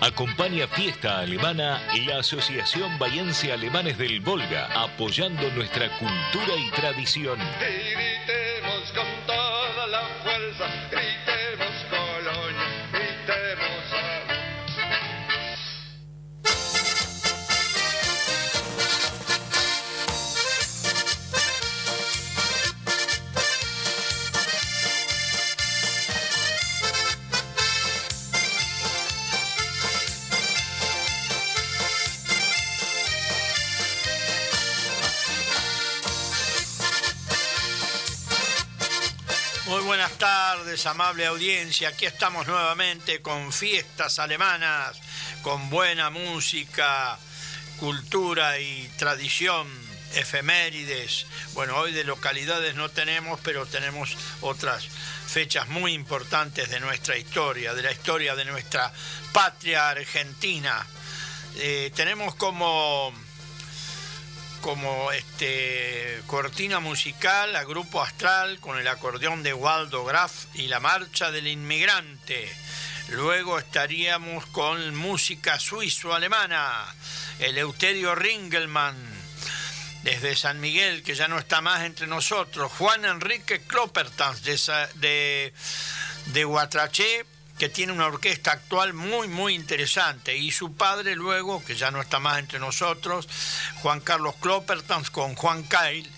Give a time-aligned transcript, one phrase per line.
[0.00, 7.38] Acompaña Fiesta Alemana la Asociación Bayense Alemanes del Volga, apoyando nuestra cultura y tradición.
[40.84, 41.88] Amable audiencia.
[41.88, 45.00] Aquí estamos nuevamente con fiestas alemanas,
[45.42, 47.18] con buena música,
[47.78, 49.66] cultura y tradición,
[50.14, 51.26] efemérides.
[51.54, 54.86] Bueno, hoy de localidades no tenemos, pero tenemos otras
[55.26, 58.92] fechas muy importantes de nuestra historia, de la historia de nuestra
[59.32, 60.86] patria argentina.
[61.56, 63.14] Eh, tenemos como
[64.66, 70.80] como este, cortina musical a Grupo Astral con el acordeón de Waldo Graf y la
[70.80, 72.52] marcha del inmigrante.
[73.10, 76.84] Luego estaríamos con música suizo-alemana,
[77.38, 78.96] Eleuterio Ringelmann,
[80.02, 84.58] desde San Miguel, que ya no está más entre nosotros, Juan Enrique Kloppertans de,
[84.96, 85.54] de,
[86.32, 87.24] de Huatraché,
[87.58, 90.36] que tiene una orquesta actual muy, muy interesante.
[90.36, 93.28] Y su padre luego, que ya no está más entre nosotros,
[93.82, 96.10] Juan Carlos Cloppertans con Juan Cail.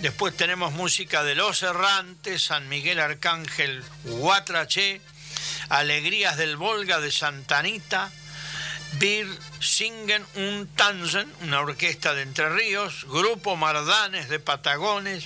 [0.00, 5.00] Después tenemos música de Los Errantes, San Miguel Arcángel Huatraché,
[5.68, 8.12] Alegrías del Volga de Santanita,
[8.92, 9.26] Bir
[9.60, 15.24] Singen un Tanzen, una orquesta de Entre Ríos, Grupo Mardanes de Patagones,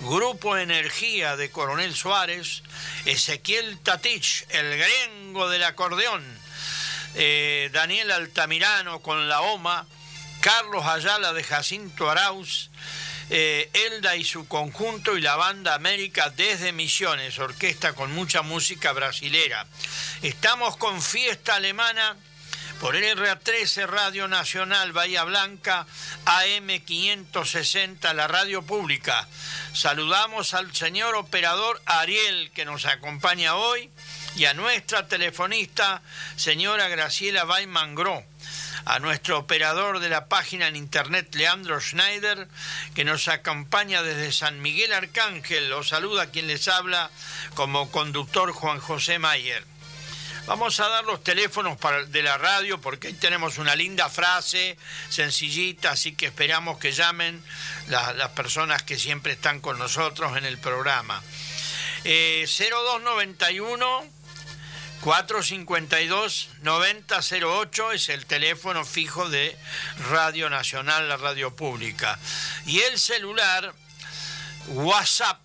[0.00, 2.62] Grupo Energía de Coronel Suárez,
[3.04, 6.24] Ezequiel Tatich, el gringo del acordeón,
[7.14, 9.86] eh, Daniel Altamirano con la OMA,
[10.40, 12.70] Carlos Ayala de Jacinto Arauz,
[13.30, 18.92] eh, Elda y su conjunto y la banda América desde Misiones, orquesta con mucha música
[18.92, 19.66] brasilera.
[20.22, 22.16] Estamos con fiesta alemana
[22.80, 25.86] por RA13 Radio Nacional Bahía Blanca,
[26.26, 29.26] AM560, la radio pública.
[29.72, 33.90] Saludamos al señor operador Ariel que nos acompaña hoy
[34.36, 36.02] y a nuestra telefonista,
[36.36, 38.22] señora Graciela Baimangro,
[38.84, 42.48] a nuestro operador de la página en internet, Leandro Schneider,
[42.94, 45.68] que nos acompaña desde San Miguel Arcángel.
[45.68, 47.10] Los saluda quien les habla
[47.54, 49.64] como conductor Juan José Mayer.
[50.48, 51.76] Vamos a dar los teléfonos
[52.08, 54.78] de la radio porque ahí tenemos una linda frase,
[55.10, 57.44] sencillita, así que esperamos que llamen
[57.88, 61.22] las personas que siempre están con nosotros en el programa.
[62.02, 64.06] 0291
[65.02, 69.54] 452 9008 es el teléfono fijo de
[70.08, 72.18] Radio Nacional, la radio pública.
[72.64, 73.74] Y el celular
[74.68, 75.40] WhatsApp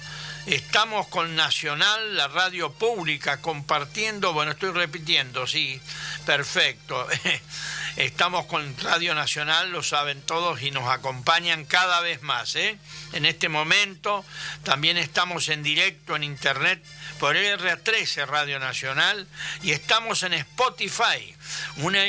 [0.46, 5.80] Estamos con Nacional, la radio pública, compartiendo, bueno, estoy repitiendo, sí,
[6.24, 7.06] perfecto.
[8.00, 12.56] Estamos con Radio Nacional, lo saben todos, y nos acompañan cada vez más.
[12.56, 12.78] ¿eh?
[13.12, 14.24] En este momento
[14.64, 16.82] también estamos en directo en Internet
[17.18, 19.28] por R13 Radio Nacional
[19.62, 21.36] y estamos en Spotify,
[21.76, 22.00] una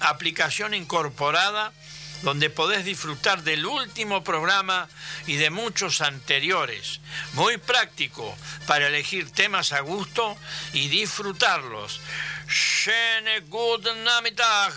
[0.00, 1.74] aplicación incorporada
[2.22, 4.88] donde podés disfrutar del último programa
[5.26, 7.00] y de muchos anteriores.
[7.34, 8.34] Muy práctico
[8.66, 10.38] para elegir temas a gusto
[10.72, 12.00] y disfrutarlos.
[13.48, 14.72] Guten Nachmittag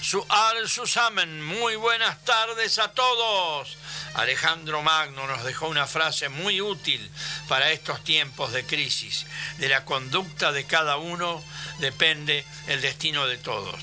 [0.00, 0.24] su
[0.68, 1.42] zusammen.
[1.42, 3.76] Muy buenas tardes a todos.
[4.14, 7.10] Alejandro Magno nos dejó una frase muy útil
[7.48, 9.26] para estos tiempos de crisis.
[9.58, 11.42] De la conducta de cada uno
[11.78, 13.80] depende el destino de todos.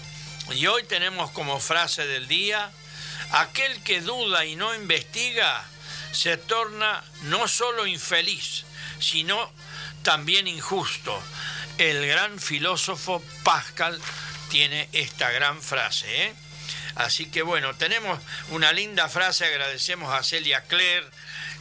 [0.51, 2.71] Y hoy tenemos como frase del día,
[3.31, 5.65] aquel que duda y no investiga
[6.11, 8.63] se torna no solo infeliz,
[8.99, 9.51] sino
[10.03, 11.21] también injusto
[11.77, 13.99] el gran filósofo Pascal
[14.49, 16.25] tiene esta gran frase.
[16.25, 16.33] ¿eh?
[16.95, 18.19] Así que bueno, tenemos
[18.49, 21.05] una linda frase, agradecemos a Celia Claire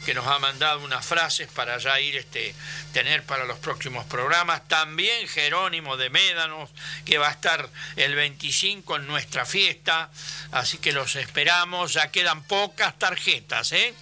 [0.05, 2.55] que nos ha mandado unas frases para ya ir este
[2.93, 4.67] tener para los próximos programas.
[4.67, 6.69] También Jerónimo de Médanos,
[7.05, 10.09] que va a estar el 25 en nuestra fiesta,
[10.51, 13.93] así que los esperamos, ya quedan pocas tarjetas, ¿eh?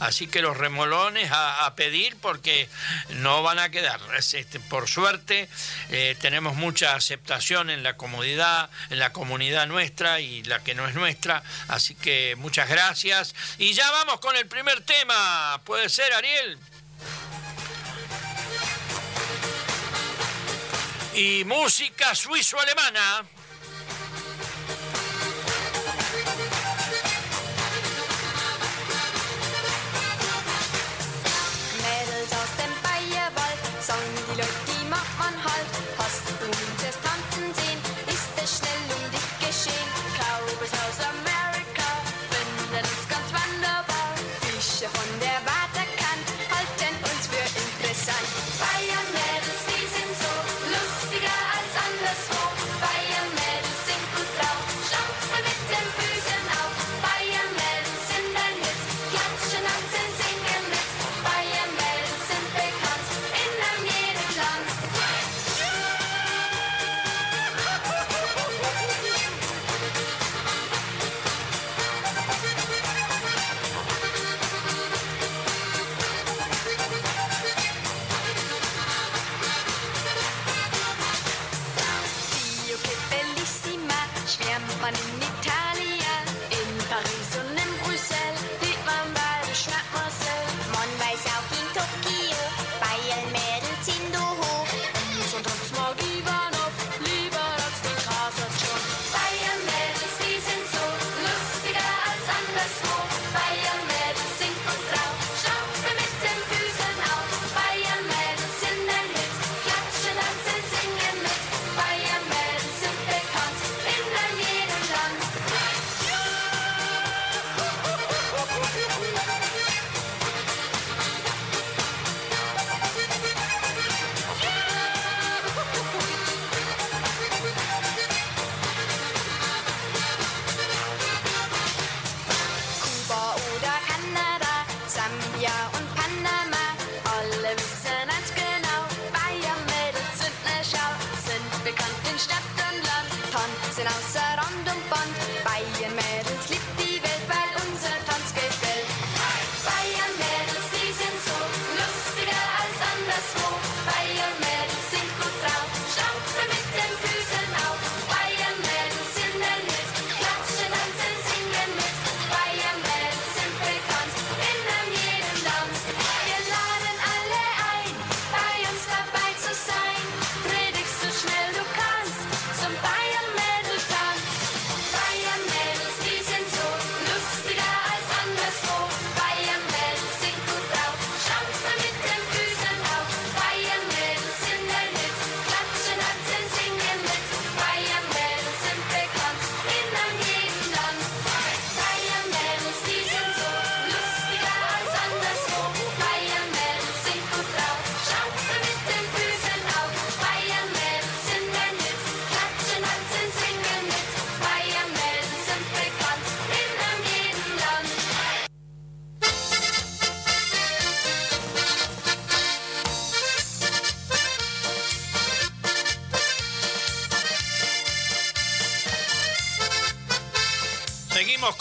[0.00, 2.68] Así que los remolones a, pedir porque
[3.10, 4.00] no van a quedar.
[4.16, 5.48] Este, por suerte
[5.90, 10.86] eh, tenemos mucha aceptación en la comodidad, en la comunidad nuestra y la que no
[10.86, 11.42] es nuestra.
[11.68, 13.34] Así que muchas gracias.
[13.58, 15.60] Y ya vamos con el primer tema.
[15.64, 16.58] ¿Puede ser, Ariel?
[21.14, 23.24] Y música suizo-alemana.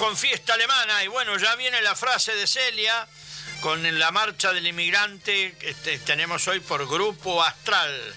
[0.01, 3.07] Con fiesta alemana y bueno, ya viene la frase de Celia
[3.59, 8.15] con la marcha del inmigrante que este, tenemos hoy por Grupo Astral.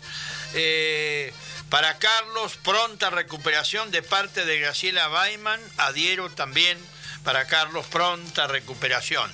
[0.54, 1.30] Eh,
[1.68, 6.78] para Carlos, pronta recuperación de parte de Graciela Weiman, adhiero también
[7.22, 9.30] para Carlos, pronta recuperación.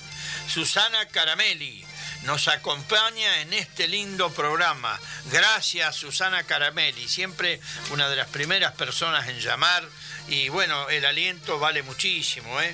[0.49, 1.85] Susana Caramelli
[2.23, 4.99] nos acompaña en este lindo programa.
[5.31, 9.87] Gracias Susana Caramelli, siempre una de las primeras personas en llamar
[10.31, 12.61] y bueno, el aliento vale muchísimo.
[12.61, 12.73] ¿eh?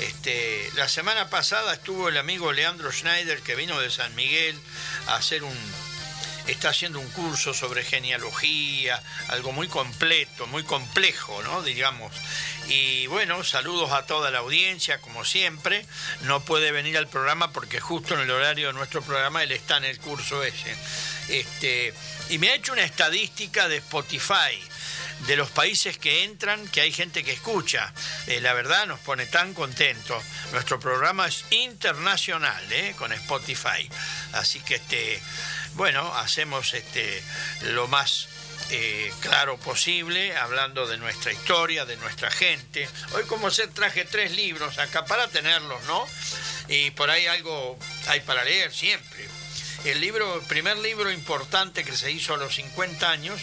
[0.00, 4.58] Este, la semana pasada estuvo el amigo Leandro Schneider que vino de San Miguel
[5.06, 5.54] a hacer un...
[6.46, 11.62] Está haciendo un curso sobre genealogía, algo muy completo, muy complejo, ¿no?
[11.62, 12.12] Digamos.
[12.68, 15.86] Y bueno, saludos a toda la audiencia, como siempre.
[16.22, 19.78] No puede venir al programa porque justo en el horario de nuestro programa él está
[19.78, 20.74] en el curso ese.
[21.28, 21.94] Este,
[22.28, 24.60] y me ha hecho una estadística de Spotify
[25.20, 27.92] de los países que entran, que hay gente que escucha.
[28.26, 30.22] Eh, la verdad nos pone tan contentos.
[30.52, 33.88] Nuestro programa es internacional, eh, con Spotify.
[34.32, 35.22] Así que este,
[35.74, 37.22] bueno, hacemos este
[37.62, 38.28] lo más
[38.70, 42.88] eh, claro posible, hablando de nuestra historia, de nuestra gente.
[43.12, 46.06] Hoy como se traje tres libros acá para tenerlos, ¿no?
[46.68, 47.78] y por ahí algo
[48.08, 49.28] hay para leer siempre.
[49.84, 53.40] El libro, primer libro importante que se hizo a los 50 años,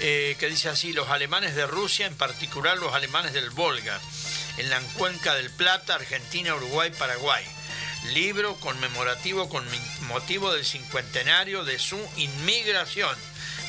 [0.00, 4.00] eh, que dice así, los alemanes de Rusia, en particular los alemanes del Volga,
[4.58, 7.44] en la cuenca del Plata, Argentina, Uruguay, Paraguay.
[8.12, 9.64] Libro conmemorativo con
[10.02, 13.16] motivo del cincuentenario de su inmigración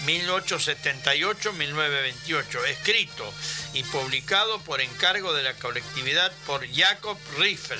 [0.05, 3.33] 1878-1928, escrito
[3.73, 7.79] y publicado por encargo de la colectividad por Jacob Riffel.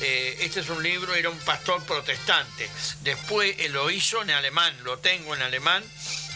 [0.00, 2.68] Eh, este es un libro, era un pastor protestante.
[3.02, 5.82] Después lo hizo en alemán, lo tengo en alemán,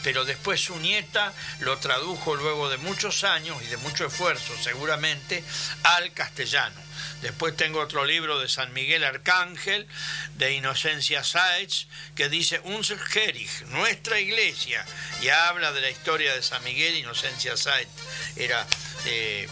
[0.02, 5.44] pero después su nieta lo tradujo luego de muchos años y de mucho esfuerzo seguramente
[5.82, 6.80] al castellano.
[7.22, 9.86] Después tengo otro libro de San Miguel Arcángel,
[10.34, 14.84] de Inocencia Sáez, que dice Unser Gerich, nuestra iglesia,
[15.20, 16.96] y habla de la historia de San Miguel.
[16.96, 17.86] Inocencia Sáez
[18.34, 18.66] era,
[19.06, 19.48] eh,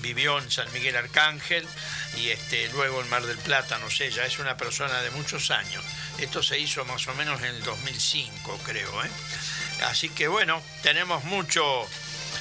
[0.00, 1.66] vivió en San Miguel Arcángel
[2.16, 5.52] y este, luego en Mar del Plata, no sé, ya es una persona de muchos
[5.52, 5.84] años.
[6.18, 9.04] Esto se hizo más o menos en el 2005, creo.
[9.04, 9.10] ¿eh?
[9.86, 11.86] Así que bueno, tenemos mucho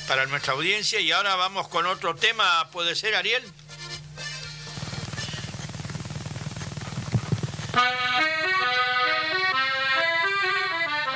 [0.08, 3.44] para nuestra audiencia y ahora vamos con otro tema, ¿puede ser, Ariel?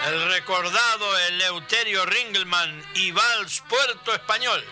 [0.08, 4.64] El recordado Eleuterio Ringelman y Vals Puerto Español.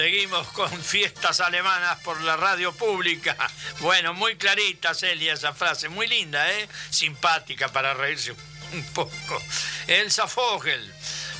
[0.00, 3.36] Seguimos con fiestas alemanas por la radio pública.
[3.80, 5.90] Bueno, muy clarita, Celia, esa frase.
[5.90, 6.68] Muy linda, ¿eh?
[6.88, 8.34] Simpática para reírse
[8.72, 9.42] un poco.
[9.88, 10.90] Elsa Fogel.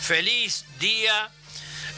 [0.02, 1.30] Feliz día,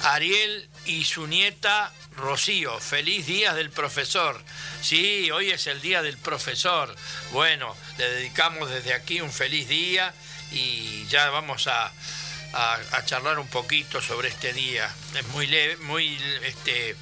[0.02, 4.40] Ariel y su nieta Rocío, feliz día del profesor.
[4.80, 6.94] Sí, hoy es el día del profesor.
[7.30, 10.14] Bueno, le dedicamos desde aquí un feliz día
[10.50, 11.92] y ya vamos a,
[13.06, 14.90] charlar un poquito sobre este día.
[15.14, 16.96] Es muy leve, muy este,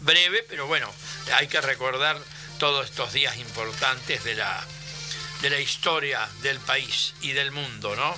[0.00, 0.90] breve, pero bueno,
[1.34, 2.18] hay que recordar
[2.58, 4.64] todos estos días importantes de la,
[5.42, 8.16] de la historia del país y del mundo, ¿no?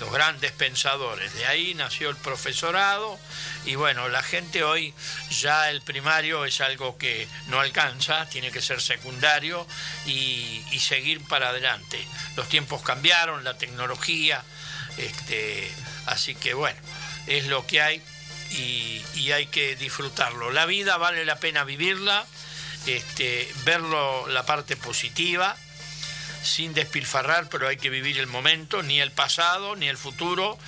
[0.00, 1.32] Los grandes pensadores.
[1.34, 3.18] De ahí nació el profesorado
[3.64, 4.92] y bueno, la gente hoy
[5.30, 9.66] ya el primario es algo que no alcanza, tiene que ser secundario
[10.06, 12.04] y, seguir para adelante.
[12.34, 14.42] Los tiempos cambiaron, la tecnología,
[14.96, 15.70] este,
[16.06, 16.78] así que bueno,
[17.28, 18.02] es lo que hay
[18.50, 20.50] y, hay que disfrutarlo.
[20.50, 22.26] La vida vale la pena vivirla,
[22.86, 25.56] este, verlo la parte positiva
[26.42, 30.58] sin despilfarrar, pero hay que vivir el momento, ni el pasado, ni el futuro,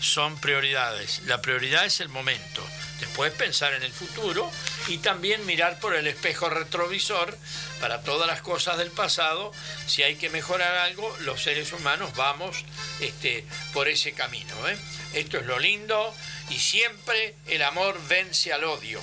[0.00, 1.22] son prioridades.
[1.26, 2.64] La prioridad es el momento.
[3.00, 4.50] Después pensar en el futuro
[4.88, 7.36] y también mirar por el espejo retrovisor
[7.80, 9.52] para todas las cosas del pasado.
[9.86, 12.64] Si hay que mejorar algo, los seres humanos vamos
[13.00, 14.68] este, por ese camino.
[14.68, 14.76] ¿eh?
[15.14, 16.14] Esto es lo lindo
[16.50, 19.00] y siempre el amor vence al odio.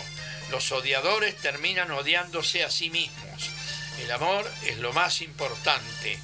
[0.51, 3.49] Los odiadores terminan odiándose a sí mismos.
[4.05, 6.19] El amor es lo más importante.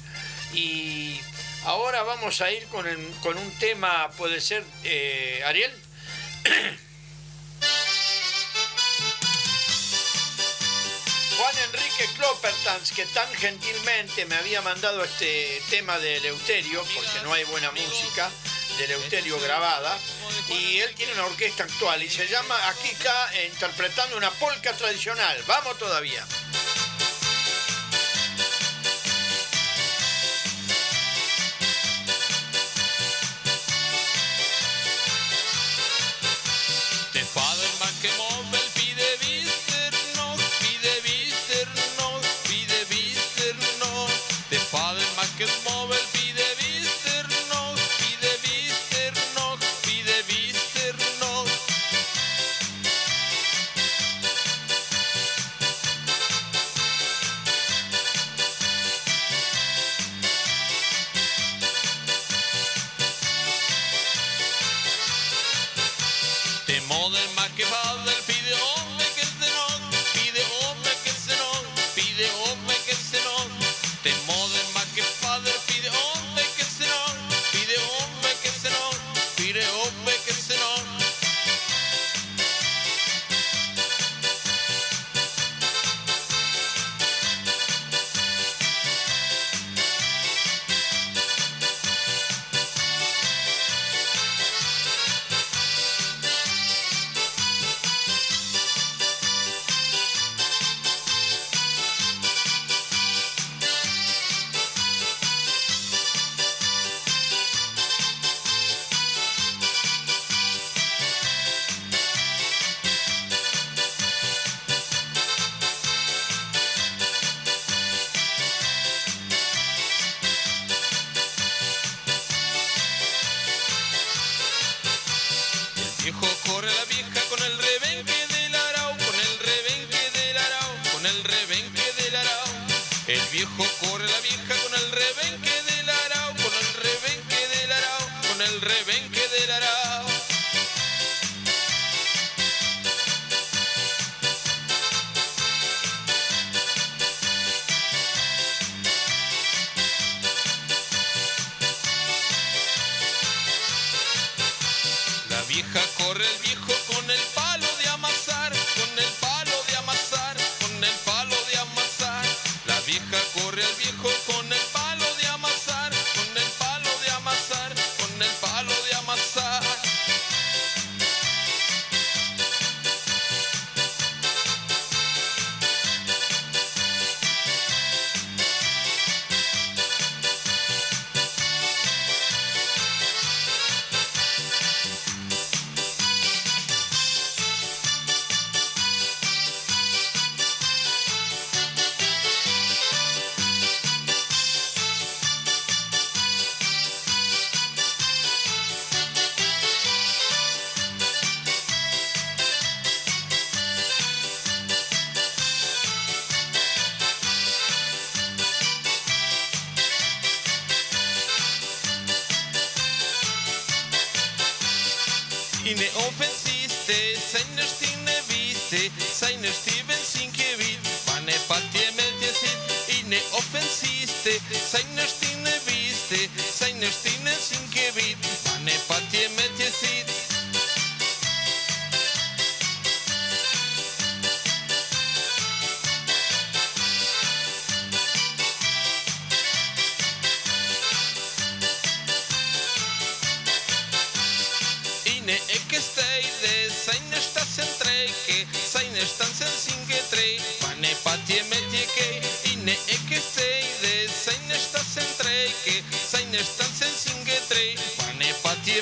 [0.54, 1.20] Y
[1.64, 5.72] ahora vamos a ir con, un tema, puede ser, eh, Ariel.
[11.36, 17.32] Juan Enrique Cloppertans, que tan gentilmente me había mandado este tema de Eleuterio, porque no
[17.32, 18.30] hay buena música
[18.78, 19.98] de Eleuterio grabada,
[20.48, 25.42] y él tiene una orquesta actual y se llama Akika interpretando una polca tradicional.
[25.48, 26.24] Vamos todavía.
[74.02, 74.41] temor.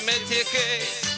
[0.05, 1.10] me te que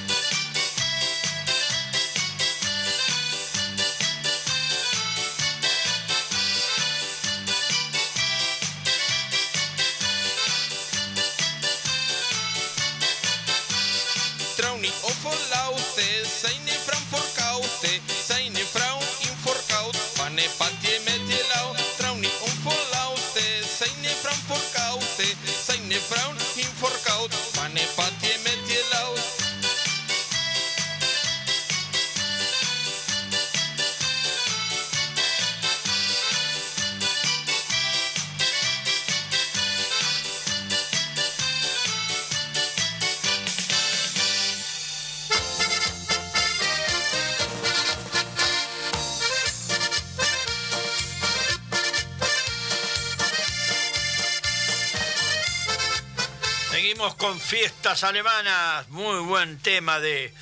[57.85, 60.33] alemanas, muy buen tema de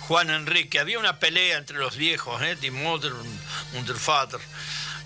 [0.00, 0.78] Juan Enrique.
[0.78, 2.56] Había una pelea entre los viejos, ¿eh?
[2.56, 3.12] Die Mutter
[3.72, 4.38] und Vater,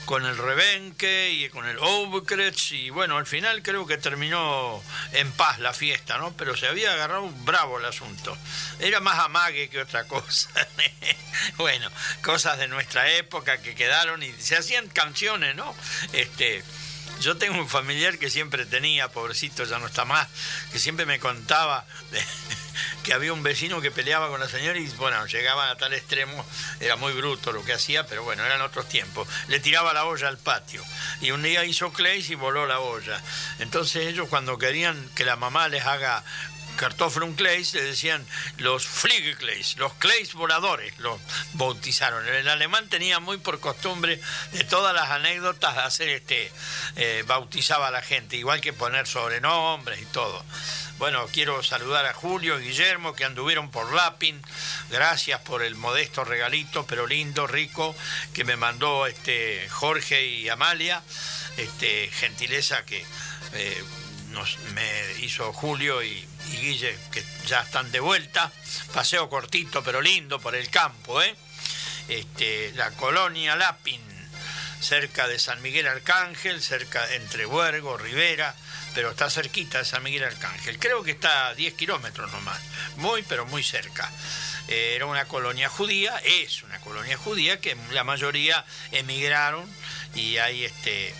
[0.05, 5.31] con el Rebenque y con el Oberkreuz, y bueno, al final creo que terminó en
[5.33, 6.33] paz la fiesta, ¿no?
[6.33, 8.37] Pero se había agarrado bravo el asunto.
[8.81, 10.51] Era más amague que otra cosa.
[11.59, 11.89] bueno,
[12.23, 15.73] cosas de nuestra época que quedaron y se hacían canciones, ¿no?
[16.13, 16.65] Este
[17.25, 20.29] yo tengo un familiar que siempre tenía, pobrecito, ya no está más,
[20.71, 21.87] que siempre me contaba
[23.03, 26.45] que había un vecino que peleaba con la señora y, bueno, llegaba a tal extremo,
[26.81, 29.27] era muy bruto lo que hacía, pero bueno, eran otros tiempos.
[29.49, 30.83] Le tiraba la olla al patio
[31.23, 33.19] y un día hizo Clays y voló la olla.
[33.59, 36.23] Entonces ellos cuando querían que la mamá les haga
[36.77, 38.27] Kartoffelkleis, le decían
[38.59, 41.21] los Fliegekleis, los Kleis voladores, los
[41.55, 42.27] bautizaron.
[42.27, 44.21] El alemán tenía muy por costumbre
[44.53, 46.51] de todas las anécdotas hacer este,
[46.97, 50.45] eh, bautizaba a la gente, igual que poner sobrenombres y todo.
[50.99, 54.41] Bueno, quiero saludar a Julio y Guillermo que anduvieron por Lapin.
[54.91, 57.97] Gracias por el modesto regalito, pero lindo, rico,
[58.33, 61.03] que me mandó este Jorge y Amalia.
[61.57, 63.05] Este, gentileza que
[63.55, 63.85] eh,
[64.31, 68.51] nos, me hizo Julio y, y Guille, que ya están de vuelta.
[68.93, 71.35] Paseo cortito, pero lindo por el campo, ¿eh?
[72.09, 74.01] Este, la colonia Lapin,
[74.81, 78.55] cerca de San Miguel Arcángel, cerca entre Huergo, Rivera,
[78.95, 80.79] pero está cerquita de San Miguel Arcángel.
[80.79, 82.61] Creo que está a 10 kilómetros nomás,
[82.97, 84.11] muy, pero muy cerca.
[84.69, 89.69] Eh, Era una colonia judía, es una colonia judía que la mayoría emigraron
[90.15, 91.15] y hay este,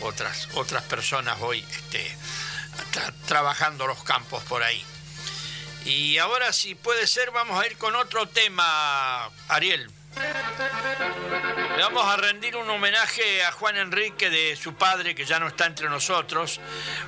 [0.00, 2.16] otras, otras personas hoy este,
[2.92, 4.84] tra- trabajando los campos por ahí.
[5.84, 9.90] Y ahora, si puede ser, vamos a ir con otro tema, Ariel.
[11.76, 15.46] Le vamos a rendir un homenaje a Juan Enrique de su padre, que ya no
[15.48, 16.60] está entre nosotros.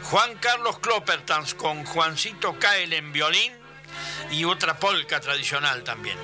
[0.05, 3.53] Juan Carlos Kloppertans con Juancito Cael en violín
[4.31, 6.17] y otra polca tradicional también.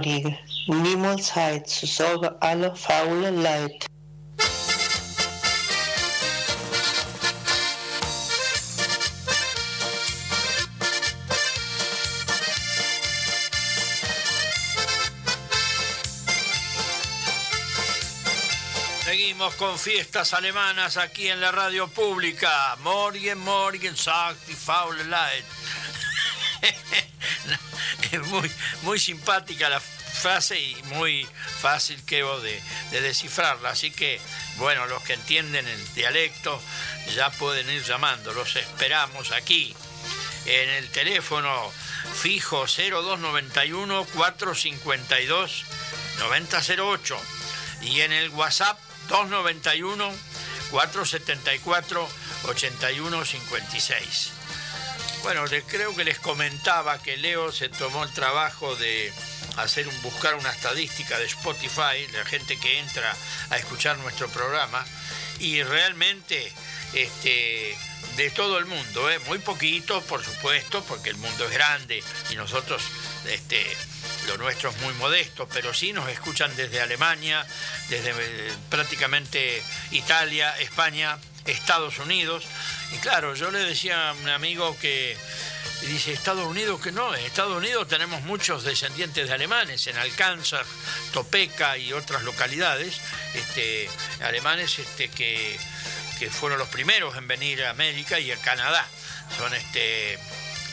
[0.00, 1.32] Morgen, niemals
[1.66, 3.84] zu sagen alle faule Leid.
[19.04, 22.76] Seguimos con fiestas alemanas aquí en la radio pública.
[22.76, 25.44] Morgen, morgen, sagt die faule Leid.
[28.12, 28.50] es muy,
[28.82, 29.80] muy simpática la
[30.20, 31.26] frase y muy
[31.60, 33.70] fácil creo de, de descifrarla.
[33.70, 34.20] Así que,
[34.56, 36.60] bueno, los que entienden el dialecto
[37.14, 38.32] ya pueden ir llamando.
[38.32, 39.74] Los esperamos aquí
[40.46, 41.72] en el teléfono
[42.14, 45.64] fijo 0291 452
[46.18, 47.20] 9008
[47.82, 48.78] y en el WhatsApp
[49.08, 50.12] 291
[50.70, 52.08] 474
[52.44, 54.32] 8156.
[55.22, 59.12] Bueno, creo que les comentaba que Leo se tomó el trabajo de
[59.56, 63.14] hacer un, buscar una estadística de Spotify, la gente que entra
[63.50, 64.84] a escuchar nuestro programa,
[65.38, 66.52] y realmente
[66.92, 67.76] este,
[68.16, 69.18] de todo el mundo, ¿eh?
[69.20, 72.82] muy poquito, por supuesto, porque el mundo es grande y nosotros
[73.26, 73.64] este,
[74.26, 77.46] lo nuestro es muy modesto, pero sí nos escuchan desde Alemania,
[77.88, 82.44] desde eh, prácticamente Italia, España, Estados Unidos.
[82.92, 85.16] Y claro, yo le decía a un amigo que
[85.86, 90.64] dice Estados Unidos que no, en Estados Unidos tenemos muchos descendientes de alemanes, en Alcáncer,
[91.12, 93.00] Topeka y otras localidades,
[93.34, 93.88] este,
[94.22, 95.58] alemanes este, que,
[96.18, 98.86] que fueron los primeros en venir a América y a Canadá.
[99.36, 100.18] Son este,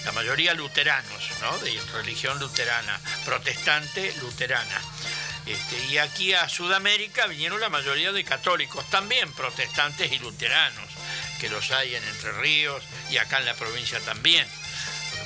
[0.05, 1.57] la mayoría luteranos, ¿no?
[1.59, 4.81] de religión luterana, protestante luterana.
[5.45, 10.89] Este, y aquí a Sudamérica vinieron la mayoría de católicos, también protestantes y luteranos,
[11.39, 14.45] que los hay en Entre Ríos y acá en la provincia también.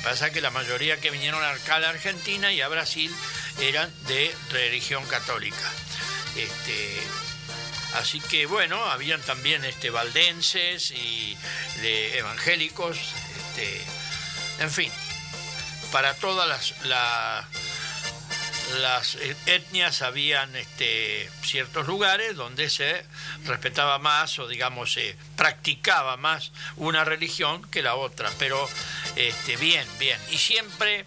[0.04, 3.14] Pasa que la mayoría que vinieron a la Argentina y a Brasil
[3.60, 5.72] eran de religión católica.
[6.36, 7.00] Este,
[7.96, 11.38] así que bueno, habían también este, valdenses y
[11.82, 12.98] de evangélicos.
[12.98, 13.82] Este,
[14.60, 14.92] en fin,
[15.92, 17.46] para todas las,
[19.46, 23.06] etnias habían este, ciertos lugares donde se
[23.46, 28.68] respetaba más o digamos se practicaba más una religión que la otra, pero
[29.16, 30.20] este, bien, bien.
[30.32, 31.06] Y siempre,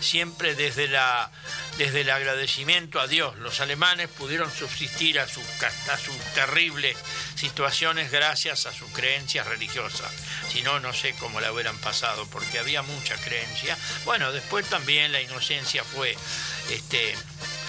[0.00, 1.30] siempre desde la
[1.78, 3.36] desde el agradecimiento a Dios.
[3.38, 5.44] Los alemanes pudieron subsistir a sus,
[5.90, 6.96] a sus terribles
[7.34, 10.10] situaciones gracias a sus creencias religiosas.
[10.50, 13.76] Si no, no sé cómo la hubieran pasado, porque había mucha creencia.
[14.04, 16.16] Bueno, después también la inocencia fue
[16.70, 17.16] este,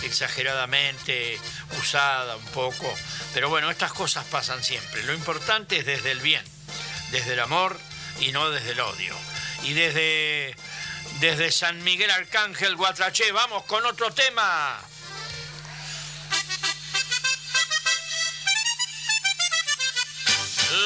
[0.03, 1.39] exageradamente
[1.79, 2.93] usada un poco.
[3.33, 5.03] Pero bueno, estas cosas pasan siempre.
[5.03, 6.43] Lo importante es desde el bien,
[7.11, 7.79] desde el amor
[8.19, 9.15] y no desde el odio.
[9.63, 10.55] Y desde
[11.19, 13.31] desde San Miguel Arcángel Guatraché.
[13.31, 14.79] Vamos con otro tema.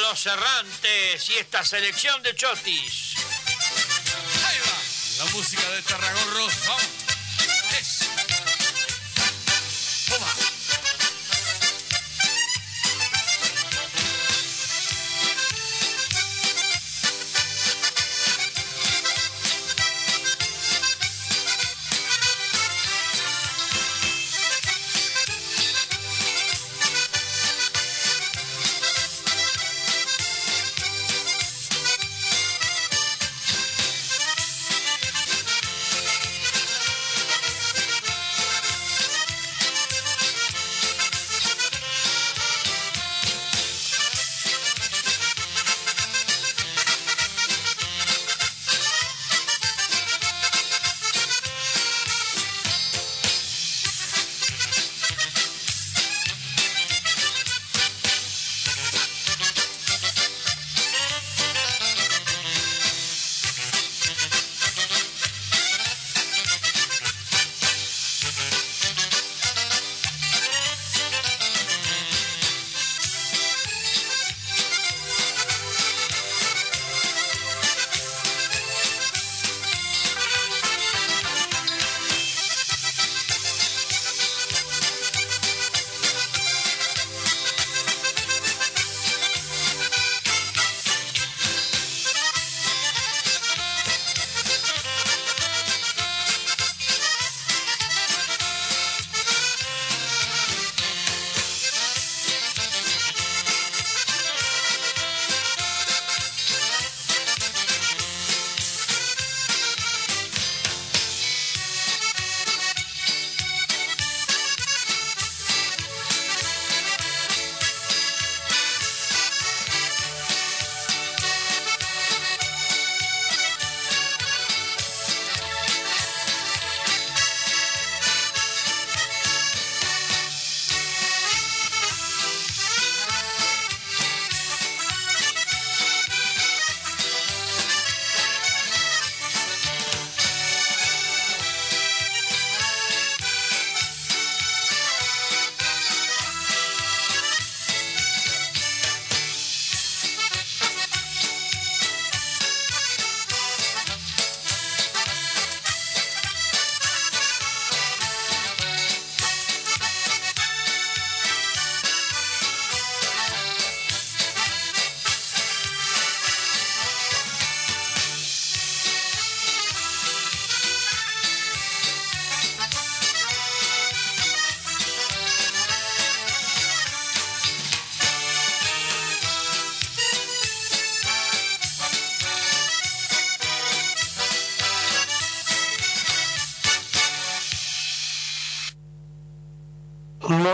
[0.02, 3.16] Los errantes y esta selección de chotis.
[4.46, 6.48] Ahí va, la música de Tarragorro.
[6.68, 7.07] Vamos.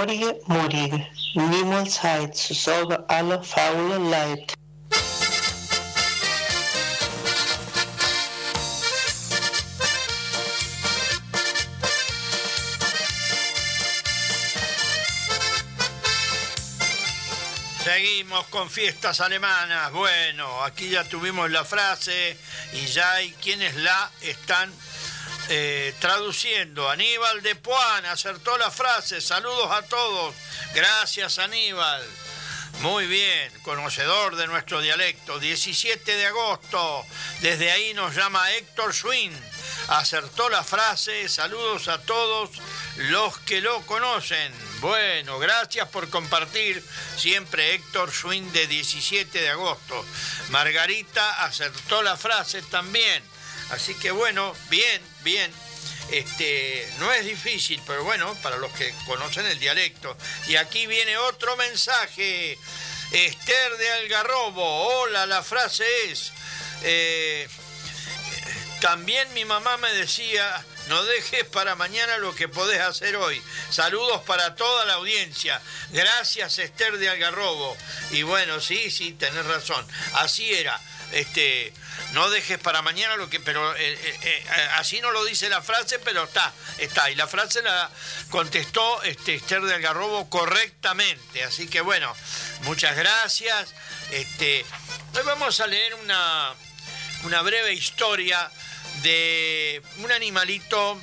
[0.06, 1.08] Morgen, morgen.
[1.34, 4.52] Niemals Zeit zu sorgen aller faule Leid.
[17.82, 19.94] Seguimos con fiestas alemanas.
[19.94, 22.38] Bueno, aquí ya tuvimos la frase
[22.74, 24.70] y ya hay quienes la están
[25.50, 26.90] eh, traduciendo.
[26.90, 29.22] Aníbal de Puan acertó la frase.
[29.22, 30.36] Saludos a todos.
[30.74, 32.04] Gracias, Aníbal.
[32.82, 35.40] Muy bien, conocedor de nuestro dialecto.
[35.40, 37.06] 17 de agosto.
[37.42, 39.34] Desde ahí nos llama Héctor Schwinn.
[39.88, 41.30] Acertó la frase.
[41.30, 42.50] Saludos a todos
[42.98, 44.54] los que lo conocen.
[44.80, 46.84] Bueno, gracias por compartir
[47.16, 50.06] siempre Héctor Schwinn de 17 de agosto.
[50.50, 53.24] Margarita acertó la frase también.
[53.74, 55.52] Así que bueno, bien, bien.
[56.12, 60.16] Este, no es difícil, pero bueno, para los que conocen el dialecto.
[60.48, 62.58] Y aquí viene otro mensaje.
[63.12, 65.02] Esther de Algarrobo.
[65.02, 66.32] Hola, la frase es.
[66.84, 67.48] eh,
[68.80, 73.42] también mi mamá me decía, no dejes para mañana lo que podés hacer hoy.
[73.70, 75.62] Saludos para toda la audiencia.
[75.92, 77.78] Gracias Esther de Algarrobo.
[78.12, 79.88] Y bueno, sí, sí, tenés razón.
[80.16, 80.80] Así era.
[81.14, 81.72] Este,
[82.14, 85.62] no dejes para mañana lo que, pero eh, eh, eh, así no lo dice la
[85.62, 87.10] frase, pero está, está.
[87.12, 87.90] Y la frase la
[88.30, 91.44] contestó este, Esther de Algarrobo correctamente.
[91.44, 92.16] Así que bueno,
[92.62, 93.74] muchas gracias.
[94.12, 94.66] Este,
[95.14, 96.54] hoy vamos a leer una,
[97.24, 98.52] una breve historia
[99.04, 101.00] de un animalito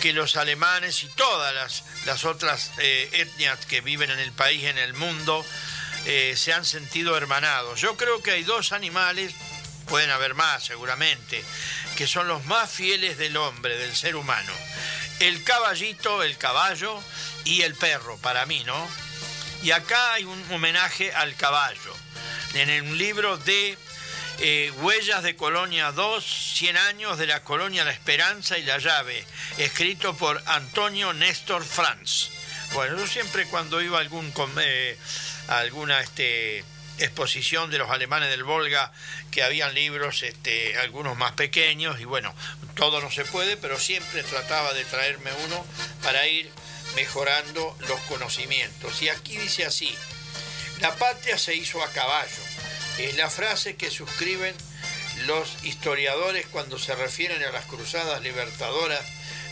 [0.00, 4.78] que los alemanes y todas las, las otras etnias que viven en el país, en
[4.78, 5.44] el mundo,
[6.10, 7.82] eh, se han sentido hermanados.
[7.82, 9.34] Yo creo que hay dos animales,
[9.88, 11.44] pueden haber más seguramente,
[11.96, 14.50] que son los más fieles del hombre, del ser humano.
[15.20, 16.98] El caballito, el caballo
[17.44, 18.88] y el perro, para mí, ¿no?
[19.62, 21.94] Y acá hay un homenaje al caballo.
[22.54, 23.76] En un libro de
[24.38, 26.24] eh, Huellas de Colonia 2,
[26.56, 29.26] 100 años de la colonia La Esperanza y la Llave,
[29.58, 32.37] escrito por Antonio Néstor Franz.
[32.72, 34.02] Bueno, yo siempre cuando iba a
[34.60, 34.98] eh,
[35.48, 36.64] alguna este,
[36.98, 38.92] exposición de los alemanes del Volga,
[39.30, 42.34] que habían libros, este, algunos más pequeños, y bueno,
[42.74, 45.66] todo no se puede, pero siempre trataba de traerme uno
[46.02, 46.50] para ir
[46.94, 49.00] mejorando los conocimientos.
[49.02, 49.94] Y aquí dice así,
[50.80, 52.42] la patria se hizo a caballo.
[52.98, 54.54] Es la frase que suscriben
[55.26, 59.02] los historiadores cuando se refieren a las cruzadas libertadoras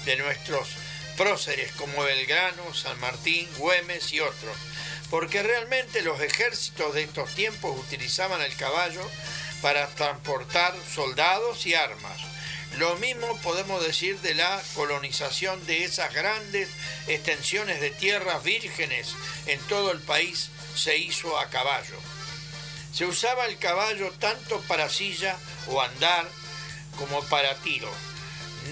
[0.04, 0.68] de nuestros
[1.16, 4.56] próceres como Belgrano, San Martín, Güemes y otros.
[5.10, 9.02] Porque realmente los ejércitos de estos tiempos utilizaban el caballo
[9.62, 12.20] para transportar soldados y armas.
[12.78, 16.68] Lo mismo podemos decir de la colonización de esas grandes
[17.06, 19.14] extensiones de tierras vírgenes
[19.46, 21.96] en todo el país se hizo a caballo.
[22.92, 25.36] Se usaba el caballo tanto para silla
[25.68, 26.28] o andar
[26.98, 27.90] como para tiro.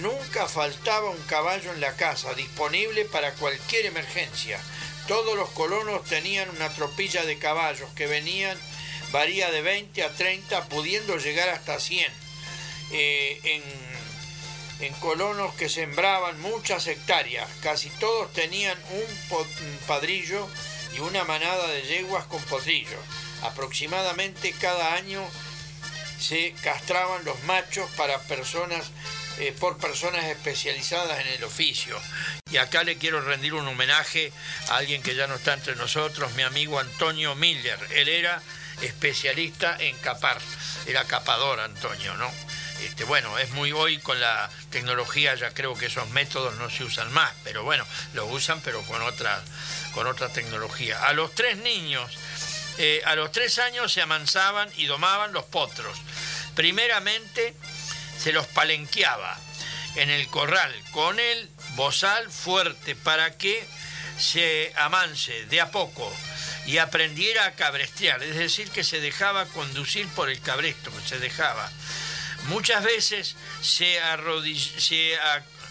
[0.01, 4.59] Nunca faltaba un caballo en la casa disponible para cualquier emergencia.
[5.07, 8.57] Todos los colonos tenían una tropilla de caballos que venían,
[9.11, 12.11] varía de 20 a 30, pudiendo llegar hasta 100.
[12.91, 13.85] Eh, en,
[14.99, 20.47] colonos que sembraban muchas hectáreas, casi todos tenían un, un padrillo
[20.95, 22.99] y una manada de yeguas con potrillos.
[23.43, 25.23] Aproximadamente cada año
[26.19, 28.91] se castraban los machos para personas
[29.37, 31.99] eh, por personas especializadas en el oficio.
[32.49, 34.31] Y acá le quiero rendir un homenaje
[34.69, 37.79] a alguien que ya no está entre nosotros, mi amigo Antonio Miller.
[37.91, 38.41] Él era
[38.81, 40.39] especialista en capar,
[40.85, 42.31] era capador Antonio, ¿no?
[42.81, 46.83] Este, bueno, es muy hoy con la tecnología, ya creo que esos métodos no se
[46.83, 49.41] usan más, pero bueno, los usan pero con otra,
[49.93, 51.01] con otra tecnología.
[51.05, 52.11] A los tres niños,
[52.77, 55.97] eh, a los tres años se amansaban y domaban los potros.
[56.55, 57.55] Primeramente
[58.25, 59.37] se los palenqueaba
[59.97, 63.63] en el corral con el bozal fuerte para que
[64.17, 66.11] se amanse de a poco
[66.65, 71.71] y aprendiera a cabrestear, es decir, que se dejaba conducir por el cabresto, se dejaba.
[72.45, 73.99] Muchas veces se,
[74.79, 75.19] se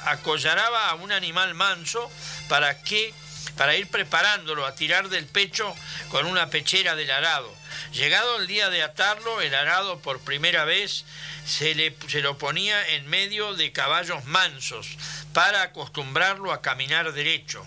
[0.05, 2.09] acollaraba a un animal manso
[2.49, 3.13] para que
[3.57, 5.75] para ir preparándolo a tirar del pecho
[6.09, 7.53] con una pechera del arado.
[7.95, 11.05] Llegado el día de atarlo, el arado por primera vez
[11.47, 14.89] se, le, se lo ponía en medio de caballos mansos
[15.33, 17.65] para acostumbrarlo a caminar derecho,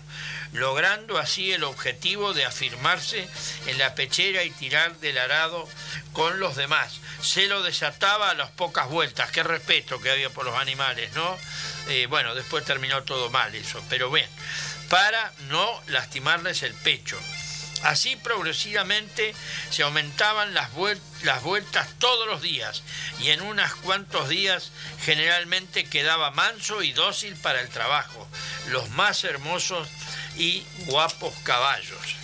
[0.52, 3.26] logrando así el objetivo de afirmarse
[3.68, 5.66] en la pechera y tirar del arado
[6.12, 7.00] con los demás.
[7.22, 11.38] Se lo desataba a las pocas vueltas, qué respeto que había por los animales, ¿no?
[11.88, 14.28] Eh, bueno, después terminó todo mal eso, pero bien.
[14.90, 17.18] para no lastimarles el pecho.
[17.82, 19.34] Así progresivamente
[19.70, 22.82] se aumentaban las, vueltas todos los días
[23.20, 24.72] y en unos cuantos días
[25.04, 28.26] generalmente quedaba manso y dócil para el trabajo,
[28.70, 29.88] los más hermosos
[30.36, 32.16] y guapos caballos.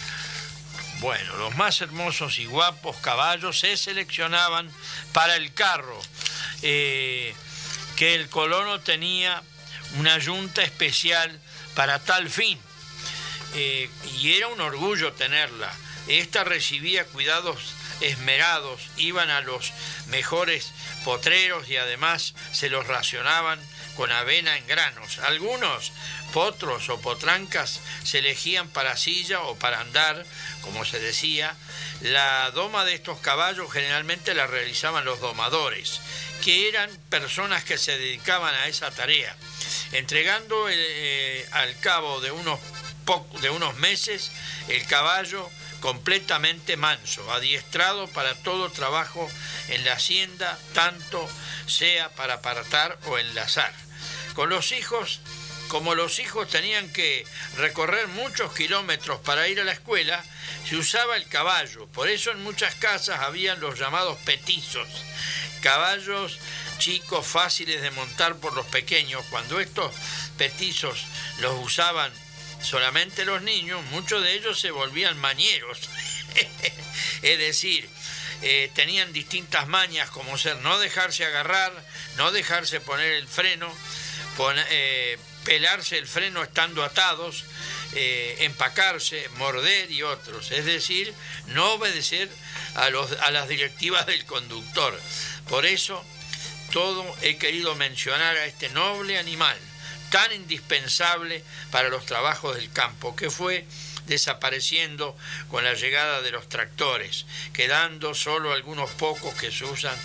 [0.99, 4.71] Bueno, los más hermosos y guapos caballos se seleccionaban
[5.13, 6.01] para el carro,
[6.63, 7.35] eh,
[7.97, 9.43] que el colono tenía
[9.99, 11.39] una yunta especial
[11.75, 12.59] para tal fin
[13.55, 13.89] eh,
[14.19, 15.73] y era un orgullo tenerla.
[16.09, 19.73] Esta recibía cuidados esmerados, iban a los
[20.09, 20.73] mejores
[21.05, 23.59] potreros y además se los racionaban
[23.97, 25.19] con avena en granos.
[25.21, 25.93] Algunos
[26.33, 30.27] potros o potrancas se elegían para silla o para andar,
[30.63, 31.55] como se decía.
[32.01, 36.01] La doma de estos caballos generalmente la realizaban los domadores,
[36.43, 39.35] que eran personas que se dedicaban a esa tarea,
[39.93, 42.59] entregando eh, al cabo de unos
[43.41, 44.31] de unos meses
[44.69, 45.51] el caballo
[45.81, 49.29] completamente manso, adiestrado para todo trabajo
[49.69, 51.29] en la hacienda, tanto
[51.67, 53.73] sea para apartar o enlazar.
[54.35, 55.21] Con los hijos,
[55.69, 57.27] como los hijos tenían que
[57.57, 60.25] recorrer muchos kilómetros para ir a la escuela,
[60.67, 61.87] se usaba el caballo.
[61.89, 64.89] Por eso en muchas casas habían los llamados petizos,
[65.61, 66.39] caballos
[66.79, 69.25] chicos fáciles de montar por los pequeños.
[69.31, 69.93] Cuando estos
[70.39, 71.05] petizos
[71.41, 72.13] los usaban
[72.65, 75.79] solamente los niños, muchos de ellos se volvían mañeros.
[77.23, 77.89] es decir,
[78.43, 81.73] eh, tenían distintas mañas como ser no dejarse agarrar,
[82.17, 83.73] no dejarse poner el freno,
[84.71, 87.45] eh, pelarse el freno estando atados,
[87.93, 90.51] eh, empacarse, morder y otros.
[90.51, 91.15] Es decir,
[91.49, 92.29] no obedecer
[92.75, 94.99] a, los, a las directivas del conductor.
[95.49, 96.05] Por eso,
[96.73, 99.57] todo he querido mencionar a este noble animal
[100.15, 101.43] tan indispensable
[101.73, 103.67] para los trabajos del campo, que fue
[104.07, 105.17] desapareciendo
[105.51, 109.97] con la llegada de los tractores, quedando solo algunos pocos que se usan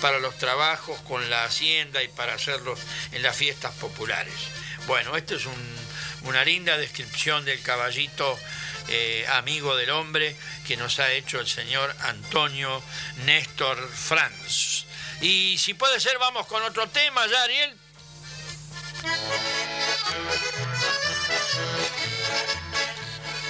[0.00, 2.78] para los trabajos con la hacienda y para hacerlos
[3.10, 4.34] en las fiestas populares.
[4.86, 5.48] Bueno, esto es
[6.22, 8.38] una linda descripción del caballito
[8.86, 12.80] eh, amigo del hombre que nos ha hecho el señor Antonio
[13.24, 14.84] Néstor Franz.
[15.20, 17.85] Y si puede ser, vamos con otro tema ya, Ariel.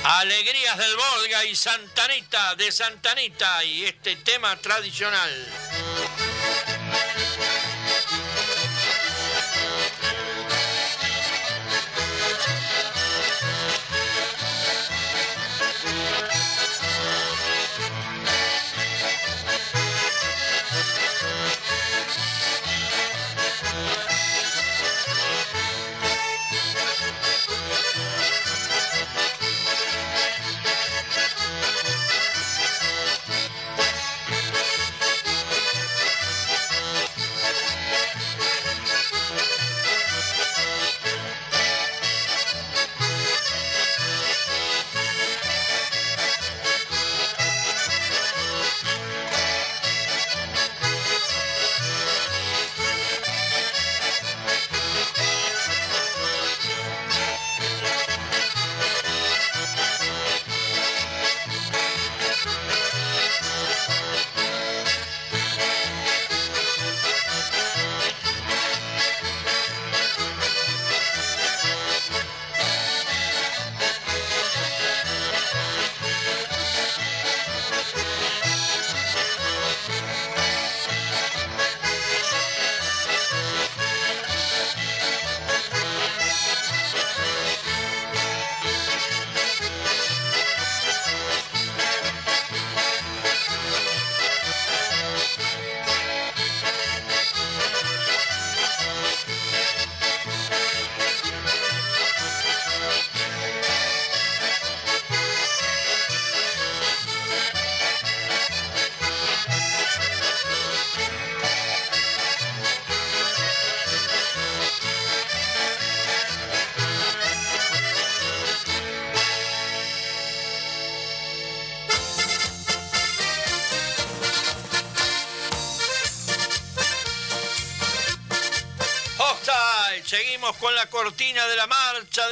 [0.05, 5.31] Alegrías del Volga y Santanita de Santanita y este tema tradicional.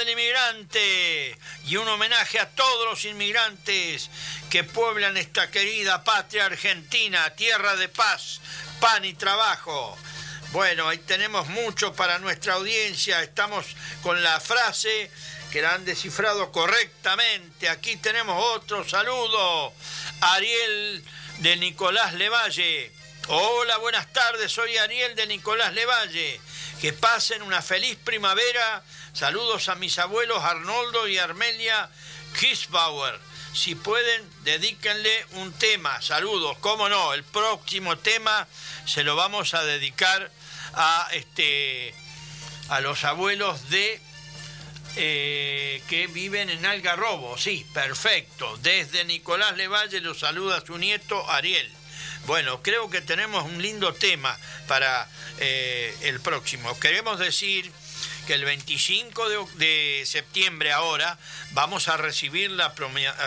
[0.09, 1.37] Inmigrante
[1.67, 4.11] y un homenaje a todos los inmigrantes
[4.51, 8.41] que pueblan esta querida patria argentina, tierra de paz,
[8.81, 9.97] pan y trabajo.
[10.53, 13.21] Bueno, ahí tenemos mucho para nuestra audiencia.
[13.23, 13.67] Estamos
[14.03, 15.11] con la frase
[15.51, 17.69] que la han descifrado correctamente.
[17.69, 19.73] Aquí tenemos otro saludo.
[20.21, 21.05] Ariel
[21.39, 22.93] de Nicolás Levalle.
[23.29, 26.41] Hola, buenas tardes, soy Ariel de Nicolás Levalle.
[26.81, 28.83] Que pasen una feliz primavera.
[29.15, 31.89] Saludos a mis abuelos Arnoldo y Armelia
[32.37, 33.17] Kisbauer.
[33.53, 36.03] Si pueden, dedíquenle un tema.
[36.03, 37.15] Saludos, cómo no.
[37.15, 38.49] El próximo tema
[38.87, 40.33] se lo vamos a dedicar
[40.75, 41.95] a este
[42.71, 44.01] a los abuelos de
[44.97, 47.39] eh, que viven en Algarrobo.
[47.39, 48.57] Sí, perfecto.
[48.63, 51.71] Desde Nicolás Levalle los saluda su nieto Ariel.
[52.27, 54.37] Bueno, creo que tenemos un lindo tema
[54.67, 55.09] para
[55.39, 56.77] eh, el próximo.
[56.81, 57.71] Queremos decir
[58.27, 61.19] que el 25 de, septiembre ahora
[61.53, 62.75] vamos a recibir la,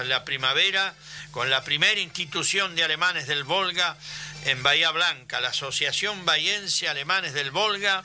[0.05, 0.93] la primavera
[1.31, 3.97] con la primera institución de alemanes del Volga
[4.45, 8.03] en Bahía Blanca, la Asociación Bahiense Alemanes del Volga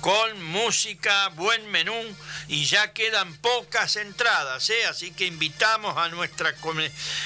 [0.00, 1.94] con música, buen menú
[2.48, 4.86] y ya quedan pocas entradas, ¿eh?
[4.86, 6.54] así que invitamos a nuestra,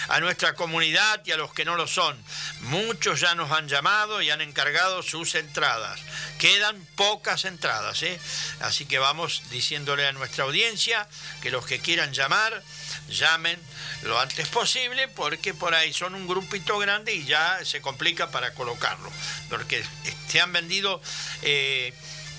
[0.08, 2.16] a nuestra comunidad y a los que no lo son.
[2.62, 6.00] Muchos ya nos han llamado y han encargado sus entradas.
[6.38, 8.18] Quedan pocas entradas, ¿eh?
[8.60, 11.08] así que vamos diciéndole a nuestra audiencia
[11.42, 12.62] que los que quieran llamar,
[13.08, 13.60] llamen
[14.02, 18.54] lo antes posible porque por ahí son un grupito grande y ya se complica para
[18.54, 19.10] colocarlo,
[19.48, 19.84] porque
[20.28, 21.02] se han vendido...
[21.42, 21.92] Eh,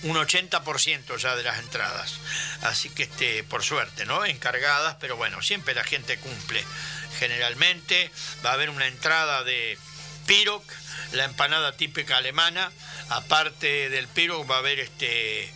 [0.04, 2.16] un 80% ya de las entradas.
[2.62, 4.26] Así que, este, por suerte, ¿no?
[4.26, 6.64] Encargadas, pero bueno, siempre la gente cumple.
[7.20, 8.12] Generalmente
[8.43, 9.78] va a haber una entrada de
[10.26, 10.64] pirog,
[11.12, 12.72] la empanada típica alemana.
[13.10, 15.52] Aparte del pirog va a haber este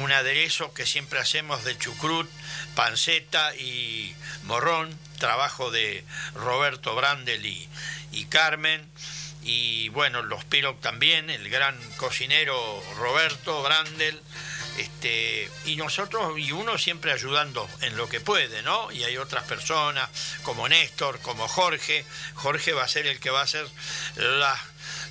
[0.00, 2.28] un aderezo que siempre hacemos de chucrut,
[2.74, 6.04] panceta y morrón, trabajo de
[6.34, 7.68] Roberto Brandel y,
[8.10, 8.84] y Carmen
[9.44, 14.20] y bueno, los Pirog también, el gran cocinero Roberto Brandel,
[14.78, 18.90] este, y nosotros, y uno siempre ayudando en lo que puede, ¿no?
[18.90, 20.08] Y hay otras personas
[20.42, 22.04] como Néstor, como Jorge.
[22.34, 23.66] Jorge va a ser el que va a hacer
[24.16, 24.60] las,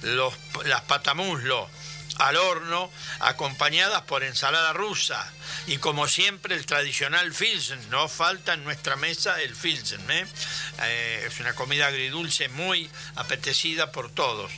[0.02, 0.34] los,
[0.66, 1.70] las patamuslos
[2.18, 5.32] al horno, acompañadas por ensalada rusa.
[5.66, 7.90] Y como siempre, el tradicional Filsen.
[7.90, 10.02] No falta en nuestra mesa el Filsen.
[10.12, 10.26] ¿eh?
[10.84, 14.52] Eh, es una comida agridulce muy apetecida por todos.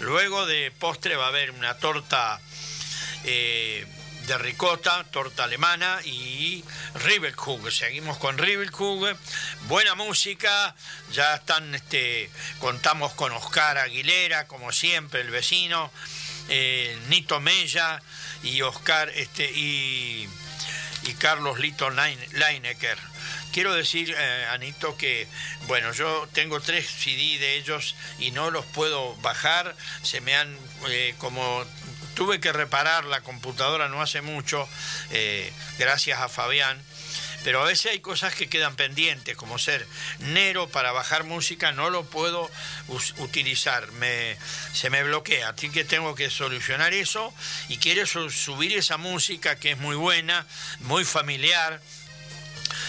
[0.00, 2.40] Luego de postre va a haber una torta
[3.24, 3.84] eh,
[4.28, 6.62] de ricota, torta alemana y
[7.04, 7.72] Rivelkugel.
[7.72, 9.16] Seguimos con Rivelkugel.
[9.62, 10.76] Buena música.
[11.12, 12.30] Ya están, este,
[12.60, 15.90] contamos con Oscar Aguilera, como siempre, el vecino.
[17.08, 18.02] Nito Mella
[18.42, 20.28] y Oscar este, y,
[21.06, 22.98] y Carlos Lito Leinecker.
[23.52, 25.28] Quiero decir, eh, Anito, que
[25.66, 29.76] bueno, yo tengo tres CD de ellos y no los puedo bajar.
[30.02, 30.56] Se me han,
[30.88, 31.64] eh, como
[32.14, 34.68] tuve que reparar la computadora no hace mucho,
[35.10, 36.80] eh, gracias a Fabián
[37.44, 39.86] pero a veces hay cosas que quedan pendientes, como ser
[40.20, 42.50] Nero para bajar música, no lo puedo
[43.18, 44.36] utilizar, me,
[44.72, 47.32] se me bloquea, así que tengo que solucionar eso.
[47.68, 50.46] Y quiero subir esa música que es muy buena,
[50.80, 51.80] muy familiar.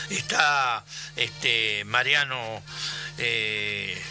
[0.09, 0.85] Está
[1.17, 2.63] este, Mariano
[3.17, 4.01] eh,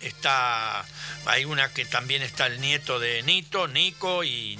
[0.00, 0.84] está,
[1.26, 4.58] hay una que también está el nieto de Nito, Nico y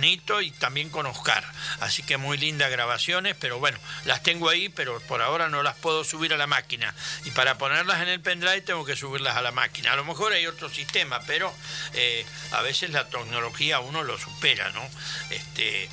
[0.00, 1.44] Nito y también con Oscar.
[1.80, 5.76] Así que muy lindas grabaciones, pero bueno, las tengo ahí, pero por ahora no las
[5.76, 6.94] puedo subir a la máquina.
[7.24, 9.92] Y para ponerlas en el pendrive tengo que subirlas a la máquina.
[9.92, 11.54] A lo mejor hay otro sistema, pero
[11.94, 14.82] eh, a veces la tecnología uno lo supera, ¿no?
[15.30, 15.88] Este,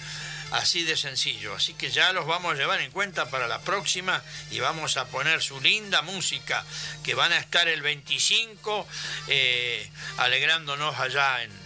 [0.51, 1.55] Así de sencillo.
[1.55, 4.21] Así que ya los vamos a llevar en cuenta para la próxima
[4.51, 6.63] y vamos a poner su linda música
[7.03, 8.87] que van a estar el 25
[9.27, 11.65] eh, alegrándonos allá en,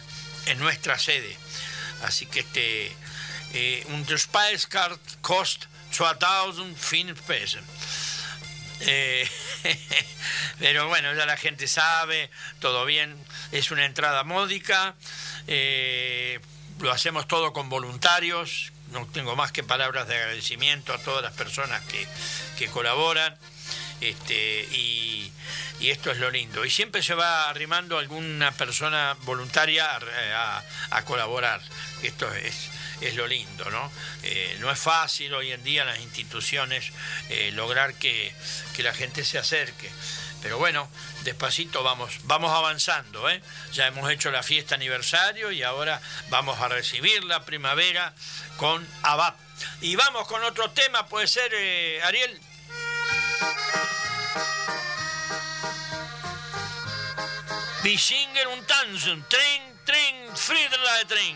[0.57, 1.37] nuestra sede.
[2.03, 2.91] Así que este,
[3.53, 4.05] eh, un
[4.69, 5.65] Card cost
[5.97, 7.61] 2000 pesos.
[8.81, 9.29] Eh,
[10.59, 13.15] pero bueno, ya la gente sabe, todo bien,
[13.51, 14.95] es una entrada módica,
[15.47, 16.39] eh,
[16.79, 21.33] lo hacemos todo con voluntarios, no tengo más que palabras de agradecimiento a todas las
[21.33, 21.81] personas
[22.57, 23.35] que, colaboran.
[24.01, 25.31] Este, y,
[25.81, 26.65] esto es lo lindo.
[26.65, 29.99] Y siempre se va arrimando alguna persona voluntaria
[30.91, 31.61] a, colaborar.
[32.03, 32.69] Esto es,
[33.01, 33.89] es lo lindo, ¿no?
[34.23, 36.91] Eh, no es fácil hoy en día en las instituciones
[37.29, 38.33] eh, lograr que,
[38.75, 39.89] que la gente se acerque.
[40.41, 40.89] Pero bueno,
[41.23, 43.29] despacito vamos, vamos avanzando.
[43.29, 43.41] ¿eh?
[43.73, 48.13] Ya hemos hecho la fiesta aniversario y ahora vamos a recibir la primavera
[48.57, 49.37] con ABAP.
[49.81, 52.39] Y vamos con otro tema, puede ser, eh, Ariel.
[57.83, 61.35] Vi singen un tanzen, tren, tren, Friedrich tren.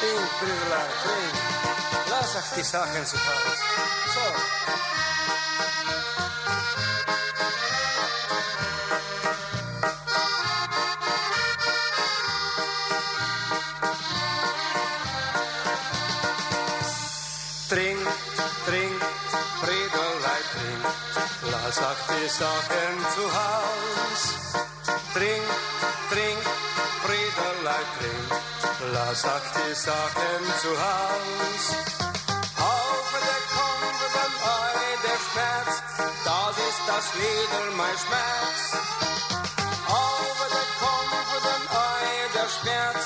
[0.00, 1.52] Tren, Friedrich, tren.
[2.12, 2.62] lass euch die.
[22.22, 24.22] Die Sachen zu Haus.
[25.12, 25.42] Trink,
[26.10, 26.42] trink,
[27.02, 32.01] Friederlei, trink, lass euch die Sachen zu Haus.
[35.32, 35.82] Schmerz,
[36.24, 38.60] das ist das Lieder mein Schmerz.
[39.88, 43.02] Auf der Kommen, dem Ei der Schmerz,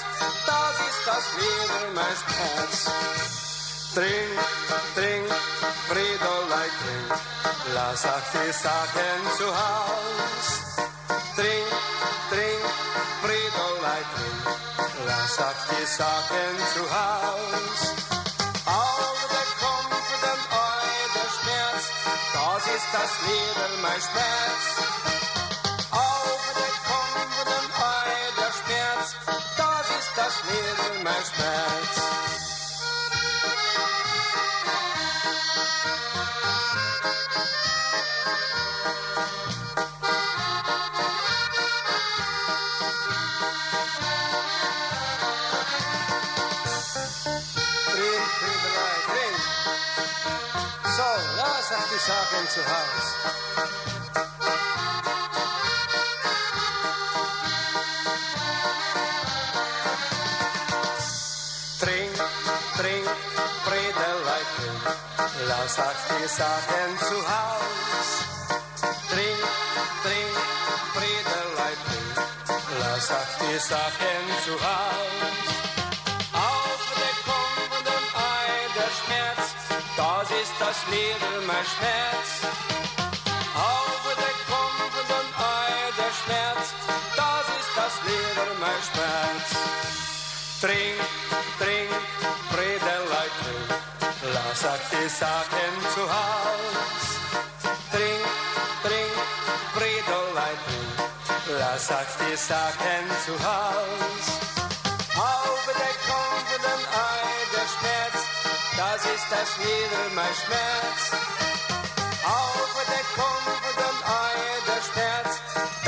[0.51, 2.91] das ist das Lieder mein Schmerz.
[3.95, 4.39] Trink,
[4.97, 5.29] trink,
[5.89, 7.21] Friedolei, trink,
[7.75, 10.47] lass auch die Sachen zu Haus.
[11.37, 11.71] Trink,
[12.31, 12.65] trink,
[13.23, 14.45] Friedolei, trink,
[15.07, 18.06] lass auch die Sachen zu Haus.
[22.77, 24.65] Ist das Lieder, mein Schmerz.
[25.91, 29.15] Auf der Kopf, dem Ei, der Schmerz,
[29.57, 32.06] das ist das Lieder, mein Schmerz.
[63.67, 64.85] Friedelei, trink.
[65.49, 68.09] Lass euch die Sachen zu Haus.
[69.11, 69.43] Trink,
[70.05, 70.37] trink,
[70.95, 72.17] Friedelei, trink.
[72.79, 75.49] Lass die Sachen zu Haus.
[76.33, 79.56] Auf der kommenden Ei der Schmerz,
[79.97, 82.29] das ist das Lieder mein Schmerz.
[83.55, 86.67] Auf der kommenden Ei der Schmerz,
[87.17, 89.47] das ist das Lieder mein Schmerz.
[90.61, 91.01] Trink,
[91.59, 91.93] trink,
[92.53, 93.71] Friedelei, trink,
[94.35, 97.05] lass euch die Sachen zu Haus.
[97.93, 98.27] Trink,
[98.85, 99.17] trink,
[99.75, 100.97] Friedelei, trink,
[101.59, 104.25] lass euch die Sachen zu Haus.
[105.17, 108.16] Auf der kommenden Ei der Schmerz,
[108.77, 111.03] das ist das Lieder mein Schmerz.
[112.25, 115.33] Auf der kommenden Ei der Schmerz,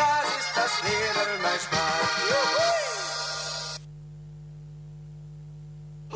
[0.00, 1.88] das ist das Lieder mein Schmerz.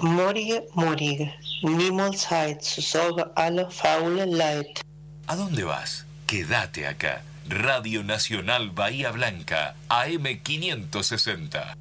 [0.00, 4.80] Morige, morige, niemals heit zu sagen alle faule Leid.
[5.26, 6.04] ¿A dónde vas?
[6.26, 7.22] Quédate acá.
[7.48, 11.74] Radio Nacional Bahía Blanca, AM560.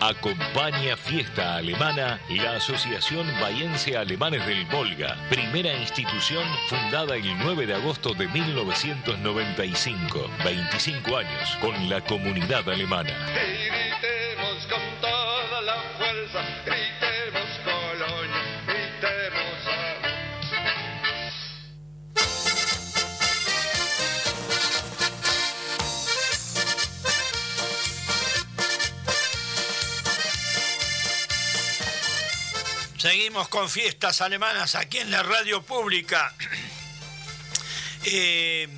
[0.00, 7.74] Acompaña Fiesta Alemana la Asociación Bahiense Alemanes del Volga, primera institución fundada el 9 de
[7.74, 13.10] agosto de 1995, 25 años con la comunidad alemana.
[33.06, 36.34] Seguimos con fiestas alemanas aquí en la radio pública.
[38.08, 38.68] Eh,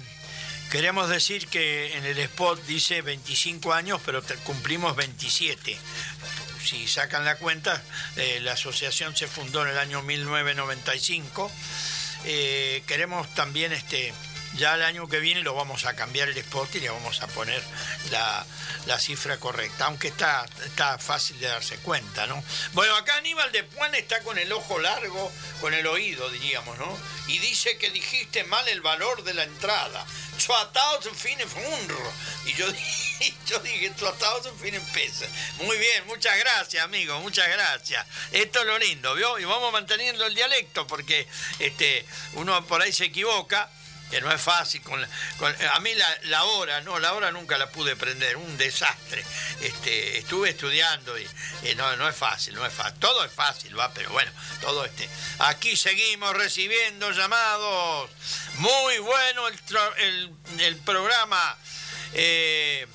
[0.71, 5.77] queremos decir que en el spot dice 25 años, pero cumplimos 27.
[6.65, 7.83] Si sacan la cuenta,
[8.17, 11.51] eh, la asociación se fundó en el año 1995.
[12.25, 14.15] Eh, queremos también, este,
[14.55, 17.27] ya el año que viene lo vamos a cambiar el spot y le vamos a
[17.29, 17.63] poner
[18.11, 18.45] la,
[18.87, 22.43] la cifra correcta, aunque está, está fácil de darse cuenta, ¿no?
[22.73, 25.31] Bueno, acá Aníbal de Puan está con el ojo largo,
[25.61, 26.99] con el oído, diríamos, ¿no?
[27.29, 30.05] Y dice que dijiste mal el valor de la entrada.
[31.03, 31.97] 2500
[32.47, 35.29] Y yo, dije- yo dije 2500 pesos.
[35.63, 38.07] Muy bien, muchas gracias, amigo, muchas gracias.
[38.33, 39.39] Esto es lo lindo, ¿vio?
[39.39, 41.27] Y vamos manteniendo el dialecto porque
[41.59, 43.69] este, uno por ahí se equivoca
[44.11, 44.83] que no es fácil.
[44.83, 45.05] Con,
[45.39, 49.25] con- a mí la, la hora, no, la hora nunca la pude prender, un desastre.
[49.61, 51.29] Este, estuve estudiando y,
[51.65, 52.99] y no, no es fácil, no es fácil.
[53.01, 54.31] Todo es fácil, va, pero bueno,
[54.61, 55.09] todo este.
[55.41, 58.11] Aquí seguimos recibiendo llamados.
[58.57, 61.57] Muy bueno el, el, programa.
[62.15, 62.87] eh,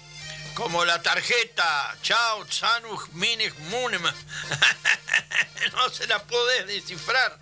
[0.55, 4.03] como la tarjeta Chao Zanuch Minig Munem.
[5.74, 7.38] no se la podés descifrar.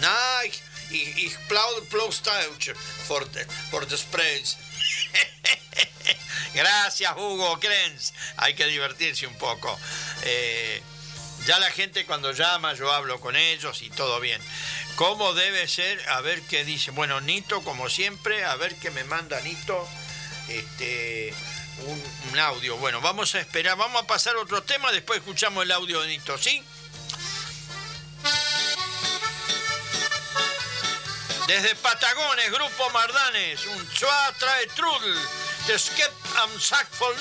[0.00, 0.52] Nein,
[0.92, 1.36] ich, ich
[3.06, 4.56] for the, for the spreads.
[6.54, 8.12] Gracias, Hugo Krenz.
[8.36, 9.78] Hay que divertirse un poco.
[10.24, 10.82] Eh,
[11.46, 14.40] Ya la gente cuando llama, yo hablo con ellos y todo bien.
[14.94, 16.00] ¿Cómo debe ser?
[16.10, 16.92] A ver qué dice.
[16.92, 19.88] Bueno, Nito, como siempre, a ver qué me manda Nito.
[20.48, 21.34] Este,
[21.86, 22.76] un, un audio.
[22.76, 26.08] Bueno, vamos a esperar, vamos a pasar a otro tema, después escuchamos el audio de
[26.08, 26.62] Nito, ¿sí?
[31.52, 35.18] Desde Patagones, Grupo Mardanes, un Chua trae Trudel,
[35.66, 37.14] de Skep am Sack for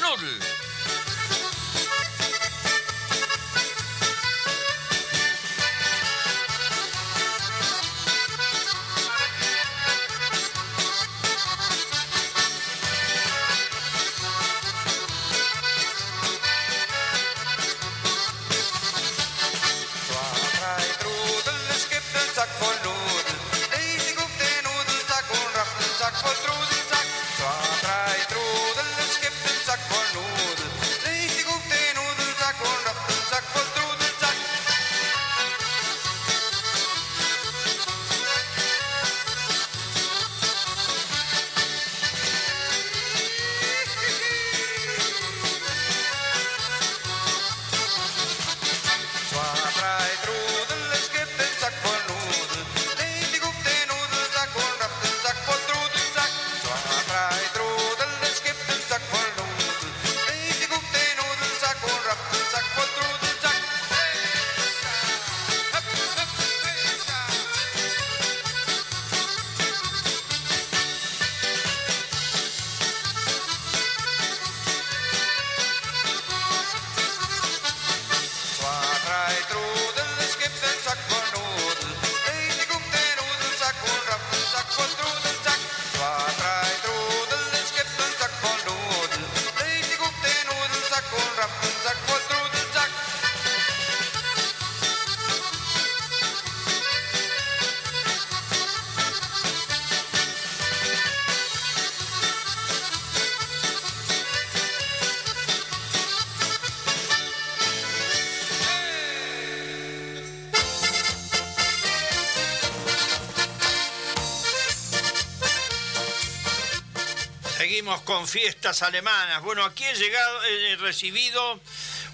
[117.82, 119.41] Con fiestas alemanas.
[119.41, 121.59] Bueno, aquí he llegado, he recibido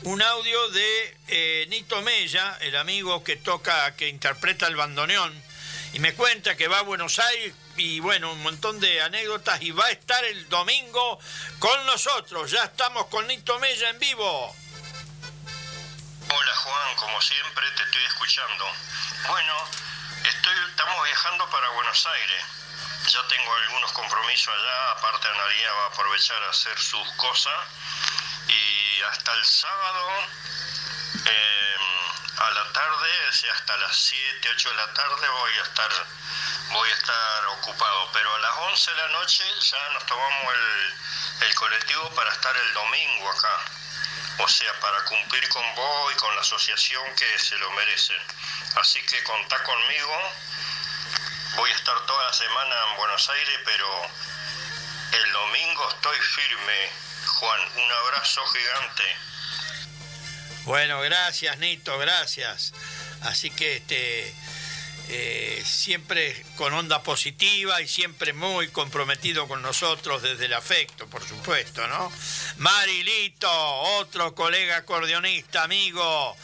[0.03, 5.43] un audio de eh, Nito Mella, el amigo que toca, que interpreta el bandoneón,
[5.91, 9.71] y me cuenta que va a Buenos Aires y bueno, un montón de anécdotas y
[9.71, 11.19] va a estar el domingo
[11.59, 12.49] con nosotros.
[12.49, 14.55] Ya estamos con Nito Mella en vivo.
[16.29, 18.65] Hola Juan, como siempre te estoy escuchando.
[19.27, 19.53] Bueno,
[20.23, 22.56] estoy, estamos viajando para Buenos Aires.
[23.07, 27.53] Ya tengo algunos compromisos allá, aparte Analia va a aprovechar a hacer sus cosas.
[28.47, 30.09] Y hasta el sábado
[31.25, 31.77] eh,
[32.37, 33.09] a la tarde,
[33.51, 35.91] hasta las 7, 8 de la tarde voy a estar
[36.71, 41.47] voy a estar ocupado, pero a las 11 de la noche ya nos tomamos el,
[41.47, 43.59] el colectivo para estar el domingo acá.
[44.39, 48.13] O sea, para cumplir con vos y con la asociación que se lo merece.
[48.75, 50.33] Así que contá conmigo.
[51.57, 53.87] Voy a estar toda la semana en Buenos Aires, pero
[55.23, 56.91] el domingo estoy firme.
[57.25, 59.03] Juan, un abrazo gigante.
[60.65, 62.73] Bueno, gracias Nito, gracias.
[63.21, 64.35] Así que este
[65.09, 71.23] eh, siempre con onda positiva y siempre muy comprometido con nosotros desde el afecto, por
[71.27, 72.11] supuesto, ¿no?
[72.57, 73.49] Marilito,
[73.99, 76.35] otro colega acordeonista, amigo,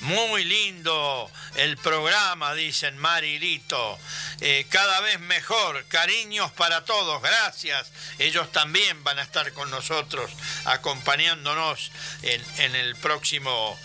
[0.00, 3.98] muy lindo el programa, dicen Marilito,
[4.44, 7.92] Eh, cada vez mejor, cariños para todos, gracias.
[8.18, 10.32] Ellos también van a estar con nosotros
[10.64, 11.92] acompañándonos
[12.22, 13.78] en, en el próximo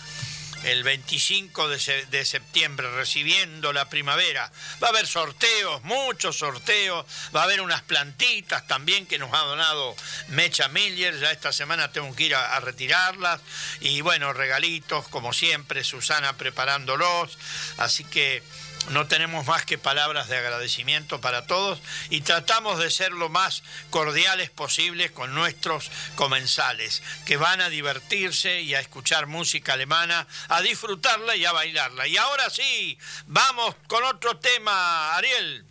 [0.64, 4.50] el 25 de, se- de septiembre, recibiendo la primavera.
[4.82, 9.38] Va a haber sorteos, muchos sorteos, va a haber unas plantitas también que nos ha
[9.38, 9.94] donado
[10.28, 13.40] Mecha Miller, ya esta semana tengo que ir a, a retirarlas,
[13.80, 17.38] y bueno, regalitos, como siempre, Susana preparándolos,
[17.78, 18.42] así que
[18.90, 23.62] no tenemos más que palabras de agradecimiento para todos y tratamos de ser lo más
[23.90, 30.62] cordiales posibles con nuestros comensales, que van a divertirse y a escuchar música alemana, a
[30.62, 32.06] disfrutarla y a bailarla.
[32.06, 35.64] Y ahora sí, vamos con otro tema, Ariel.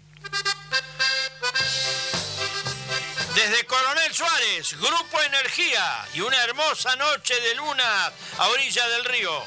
[3.36, 9.44] Desde Coronel Suárez, Grupo Energía y una hermosa noche de luna a orilla del río.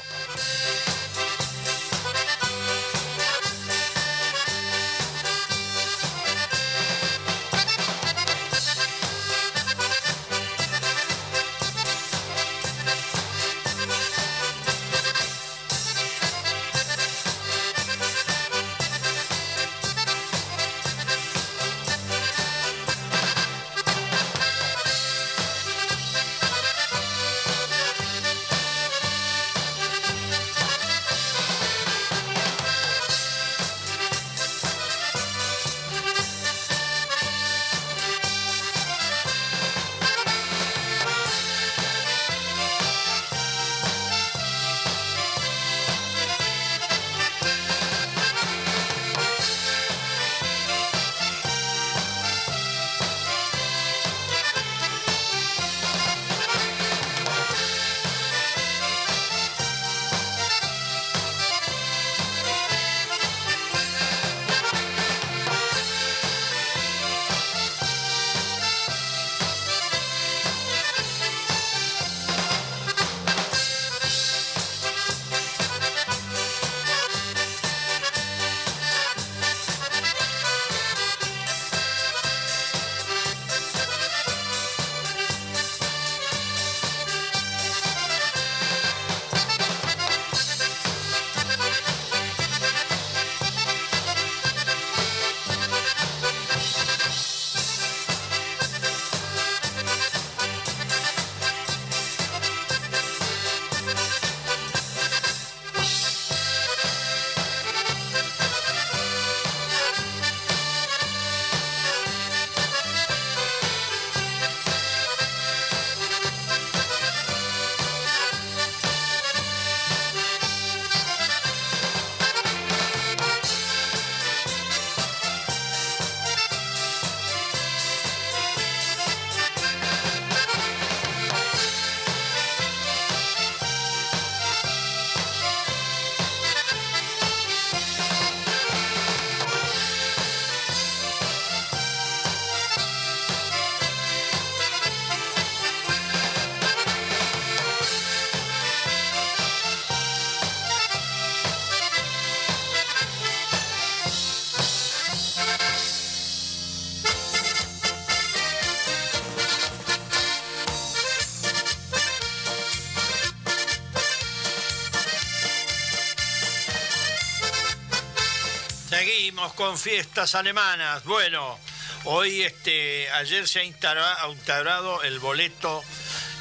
[169.55, 171.03] Con fiestas alemanas.
[171.03, 171.59] Bueno,
[172.05, 175.83] hoy, este, ayer se ha instaura- instaurado el boleto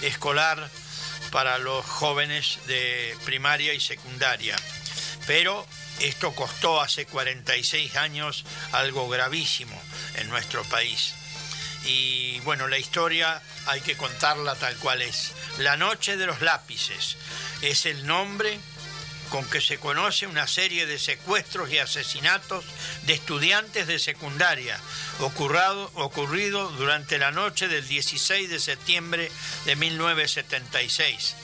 [0.00, 0.68] escolar
[1.30, 4.56] para los jóvenes de primaria y secundaria.
[5.26, 5.66] Pero
[6.00, 9.80] esto costó hace 46 años algo gravísimo
[10.14, 11.12] en nuestro país.
[11.84, 15.32] Y bueno, la historia hay que contarla tal cual es.
[15.58, 17.16] La noche de los lápices
[17.62, 18.58] es el nombre
[19.30, 22.64] con que se conoce una serie de secuestros y asesinatos
[23.04, 24.78] de estudiantes de secundaria
[25.20, 29.30] ocurrado, ocurrido durante la noche del 16 de septiembre
[29.64, 31.36] de 1976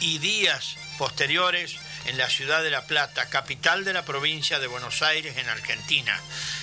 [0.00, 5.02] y días posteriores en la ciudad de La Plata, capital de la provincia de Buenos
[5.02, 6.18] Aires, en Argentina.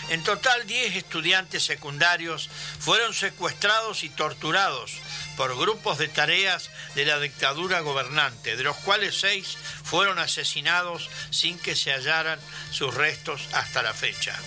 [0.09, 4.93] En total, 10 estudiantes secundarios fueron secuestrados y torturados
[5.37, 11.59] por grupos de tareas de la dictadura gobernante, de los cuales seis fueron asesinados sin
[11.59, 12.39] que se hallaran
[12.71, 14.37] sus restos hasta la fecha.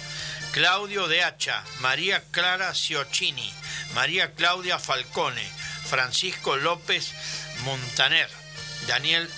[0.53, 3.53] Claudio de Hacha, María Clara Ciocchini,
[3.95, 5.47] María Claudia Falcone,
[5.89, 7.13] Francisco López
[7.65, 8.29] Montaner,
[8.87, 9.29] Daniel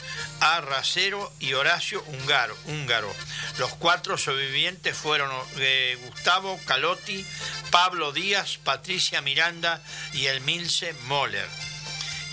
[0.41, 0.61] A.
[0.61, 2.57] Racero y Horacio Húngaro.
[2.67, 3.13] Húngaro.
[3.59, 7.25] Los cuatro sobrevivientes fueron eh, Gustavo Calotti,
[7.71, 9.83] Pablo Díaz, Patricia Miranda
[10.13, 11.49] y Emilce Moller.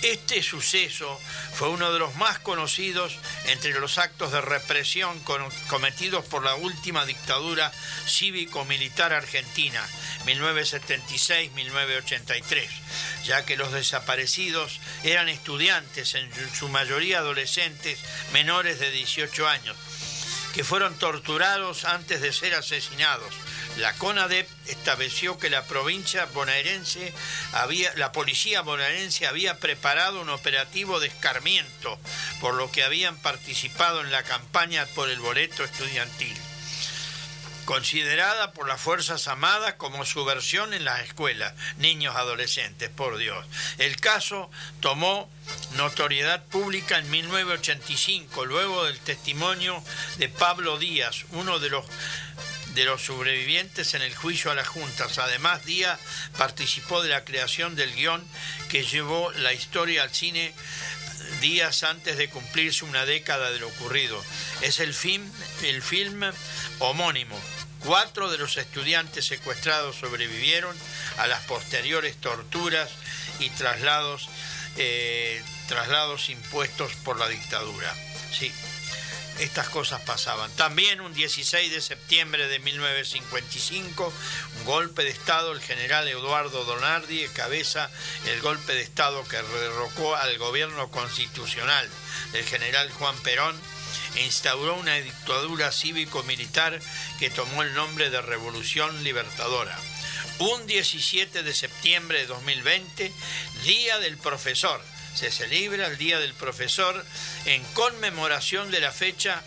[0.03, 1.19] Este suceso
[1.55, 5.19] fue uno de los más conocidos entre los actos de represión
[5.67, 7.71] cometidos por la última dictadura
[8.05, 9.83] cívico-militar argentina,
[10.25, 12.67] 1976-1983,
[13.25, 17.97] ya que los desaparecidos eran estudiantes, en su mayoría adolescentes
[18.33, 19.75] menores de 18 años,
[20.53, 23.33] que fueron torturados antes de ser asesinados.
[23.77, 27.13] La CONADEP estableció que la provincia bonaerense
[27.53, 31.99] había, la policía bonaerense había preparado un operativo de escarmiento,
[32.41, 36.35] por lo que habían participado en la campaña por el boleto estudiantil
[37.67, 43.45] considerada por las Fuerzas Armadas como subversión en las escuelas, niños adolescentes, por Dios.
[43.77, 44.49] El caso
[44.79, 45.29] tomó
[45.75, 49.83] notoriedad pública en 1985, luego del testimonio
[50.17, 51.85] de Pablo Díaz, uno de los
[52.77, 55.17] de los sobrevivientes en el juicio a las juntas.
[55.17, 55.99] Además, Díaz
[56.37, 58.23] participó de la creación del guion
[58.69, 60.53] que llevó la historia al cine
[61.41, 64.23] días antes de cumplirse una década de lo ocurrido.
[64.61, 65.27] Es el film,
[65.63, 66.21] el film
[66.77, 67.39] homónimo.
[67.79, 70.75] Cuatro de los estudiantes secuestrados sobrevivieron
[71.17, 72.91] a las posteriores torturas
[73.39, 74.29] y traslados,
[74.77, 77.91] eh, traslados impuestos por la dictadura.
[78.31, 78.53] Sí,
[79.39, 80.51] estas cosas pasaban.
[80.55, 84.13] También un 16 de septiembre de 1955,
[84.59, 87.89] un golpe de Estado, el general Eduardo Donardi cabeza
[88.25, 91.87] el golpe de Estado que derrocó al gobierno constitucional
[92.31, 93.55] del general Juan Perón
[94.15, 96.79] e instauró una dictadura cívico-militar
[97.19, 99.77] que tomó el nombre de Revolución Libertadora.
[100.39, 103.11] Un 17 de septiembre de 2020,
[103.63, 104.81] Día del Profesor,
[105.17, 107.03] se celebra el Día del Profesor
[107.45, 109.41] en conmemoración de la fecha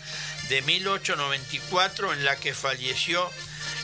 [0.49, 3.29] de 1894 en la que falleció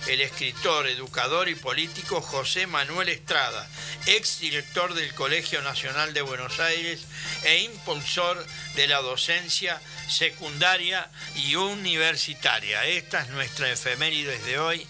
[0.07, 3.65] el escritor, educador y político José Manuel Estrada,
[4.05, 7.05] ex director del Colegio Nacional de Buenos Aires
[7.45, 8.47] e impulsor de
[8.85, 12.85] la docencia secundaria y universitaria.
[12.85, 14.85] Esta es nuestra efemérides de hoy,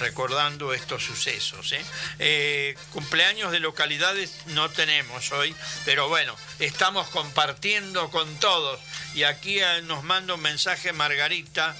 [0.00, 1.72] recordando estos sucesos.
[1.72, 1.84] ¿eh?
[2.18, 8.80] Eh, cumpleaños de localidades no tenemos hoy, pero bueno, estamos compartiendo con todos.
[9.14, 11.76] Y aquí eh, nos manda un mensaje Margarita.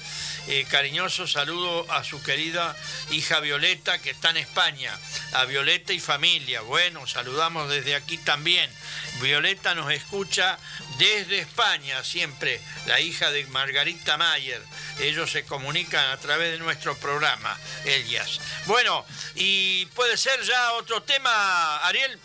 [0.70, 2.74] Cariñoso saludo a su querida
[3.10, 4.98] hija Violeta que está en España,
[5.34, 6.62] a Violeta y familia.
[6.62, 8.70] Bueno, saludamos desde aquí también.
[9.20, 10.58] Violeta nos escucha
[10.98, 14.62] desde España siempre, la hija de Margarita Mayer.
[15.00, 18.40] Ellos se comunican a través de nuestro programa, Elias.
[18.66, 22.18] Bueno, y puede ser ya otro tema, Ariel.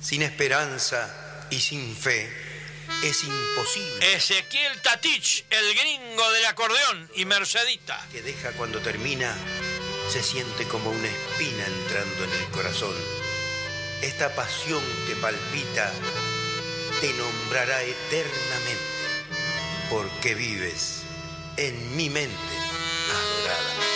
[0.00, 2.32] Sin esperanza y sin fe
[3.02, 8.00] es imposible Ezequiel Tatich, el gringo del acordeón y Mercedita.
[8.12, 9.36] que deja cuando termina
[10.08, 13.15] se siente como una espina entrando en el corazón.
[14.02, 15.92] Esta pasión que palpita
[17.00, 18.96] te nombrará eternamente
[19.90, 21.02] porque vives
[21.56, 22.56] en mi mente
[23.10, 23.95] adorada.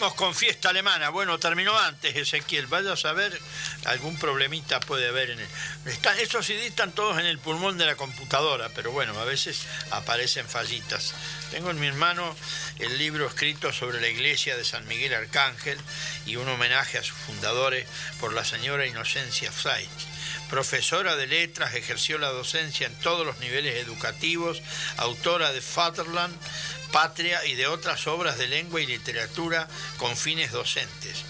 [0.00, 1.10] Seguimos con fiesta alemana.
[1.10, 2.66] Bueno, terminó antes Ezequiel.
[2.68, 3.38] Vaya a saber,
[3.84, 5.48] algún problemita puede haber en el.
[5.84, 9.60] Están, esos CD están todos en el pulmón de la computadora, pero bueno, a veces
[9.90, 11.12] aparecen fallitas.
[11.50, 12.34] Tengo en mi mano
[12.78, 15.76] el libro escrito sobre la iglesia de San Miguel Arcángel
[16.24, 17.86] y un homenaje a sus fundadores
[18.20, 19.90] por la señora Inocencia Zeit.
[20.48, 24.62] Profesora de letras, ejerció la docencia en todos los niveles educativos,
[24.96, 26.34] autora de Fatherland,
[26.92, 29.68] Patria y de otras obras de lengua y literatura
[29.98, 31.24] con fines docentes.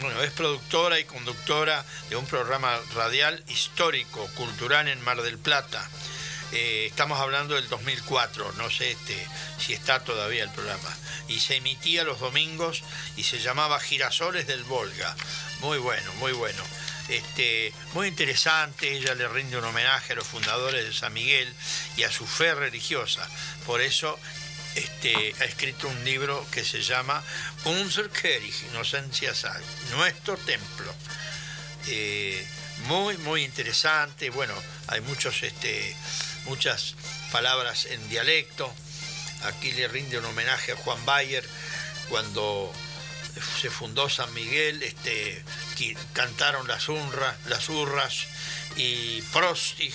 [0.00, 5.88] Bueno, es productora y conductora de un programa radial histórico, cultural en Mar del Plata.
[6.52, 9.16] Eh, estamos hablando del 2004, no sé este,
[9.58, 10.96] si está todavía el programa.
[11.28, 12.82] Y se emitía los domingos
[13.16, 15.16] y se llamaba Girasoles del Volga.
[15.60, 16.62] Muy bueno, muy bueno.
[17.08, 21.52] Este, muy interesante, ella le rinde un homenaje a los fundadores de San Miguel
[21.96, 23.28] y a su fe religiosa.
[23.66, 24.18] Por eso
[24.74, 27.22] este, ha escrito un libro que se llama
[27.64, 29.62] Unser Kirche, Inocencia Sal,
[29.92, 30.94] nuestro templo.
[31.86, 32.46] Eh,
[32.86, 34.30] muy, muy interesante.
[34.30, 34.54] Bueno,
[34.88, 35.94] hay muchos, este,
[36.46, 36.94] muchas
[37.30, 38.72] palabras en dialecto.
[39.44, 41.44] Aquí le rinde un homenaje a Juan Bayer
[42.08, 42.72] cuando
[43.60, 45.42] se fundó San Miguel, este,
[46.12, 46.88] cantaron las,
[47.46, 48.26] las urras
[48.76, 49.94] y Prostig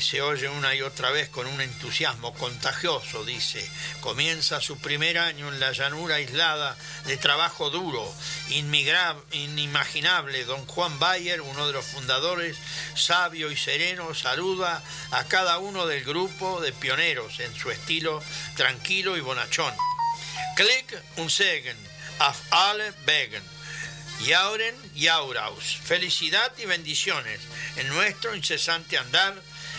[0.00, 3.68] se oye una y otra vez con un entusiasmo contagioso, dice,
[4.00, 8.12] comienza su primer año en la llanura aislada de trabajo duro,
[8.50, 10.44] inimaginable.
[10.44, 12.56] Don Juan Bayer, uno de los fundadores,
[12.94, 18.22] sabio y sereno, saluda a cada uno del grupo de pioneros en su estilo
[18.56, 19.74] tranquilo y bonachón.
[20.56, 21.76] Klick und Segen,
[22.18, 23.57] auf alle Wegen.
[24.26, 25.78] Yauren Yauraus.
[25.84, 27.40] Felicidad y bendiciones
[27.76, 29.34] en nuestro incesante andar,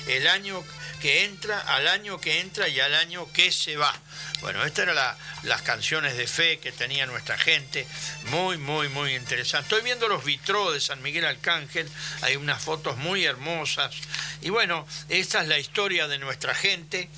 [0.08, 0.64] el año
[1.02, 3.94] que entra, al año que entra y al año que se va.
[4.42, 7.86] Bueno, estas eran la- las canciones de fe que tenía nuestra gente.
[8.26, 9.66] Muy, muy, muy interesante.
[9.68, 11.88] Estoy viendo los vitrós de San Miguel Arcángel.
[12.22, 13.96] Hay unas fotos muy hermosas.
[14.42, 17.10] Y bueno, esta es la historia de nuestra gente.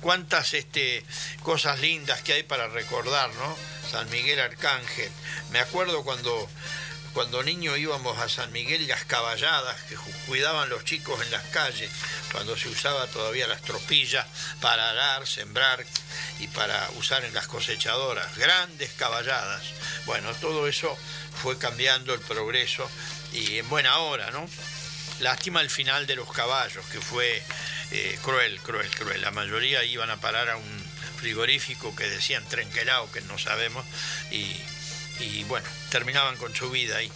[0.00, 1.04] Cuántas este,
[1.42, 3.56] cosas lindas que hay para recordar, ¿no?
[3.90, 5.10] San Miguel Arcángel.
[5.50, 6.48] Me acuerdo cuando,
[7.12, 11.42] cuando niño íbamos a San Miguel y las caballadas que cuidaban los chicos en las
[11.44, 11.90] calles,
[12.30, 14.26] cuando se usaba todavía las tropillas
[14.60, 15.84] para arar, sembrar
[16.38, 18.36] y para usar en las cosechadoras.
[18.36, 19.62] Grandes caballadas.
[20.06, 20.96] Bueno, todo eso
[21.42, 22.88] fue cambiando el progreso
[23.32, 24.48] y en buena hora, ¿no?
[25.20, 27.42] Lástima el final de los caballos, que fue
[27.92, 29.20] eh, cruel, cruel, cruel.
[29.20, 30.81] La mayoría iban a parar a un
[31.22, 33.86] frigorífico que decían trenquelao, que no sabemos,
[34.32, 37.10] y, bueno, terminaban con su vida ahí.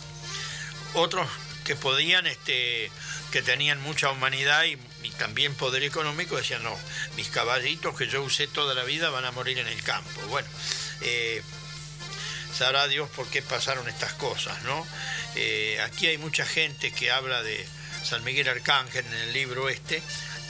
[0.95, 1.29] Otros
[1.65, 2.89] que podían, este,
[3.33, 6.79] que tenían mucha humanidad y, y también poder económico, decían, no,
[7.17, 10.21] mis caballitos que yo usé toda la vida van a morir en el campo.
[10.29, 10.49] Bueno,
[11.01, 11.43] eh,
[12.57, 14.87] sabrá Dios por qué pasaron estas cosas, ¿no?
[15.35, 17.67] Eh, aquí hay mucha gente que habla de
[18.05, 20.01] San Miguel Arcángel en el libro este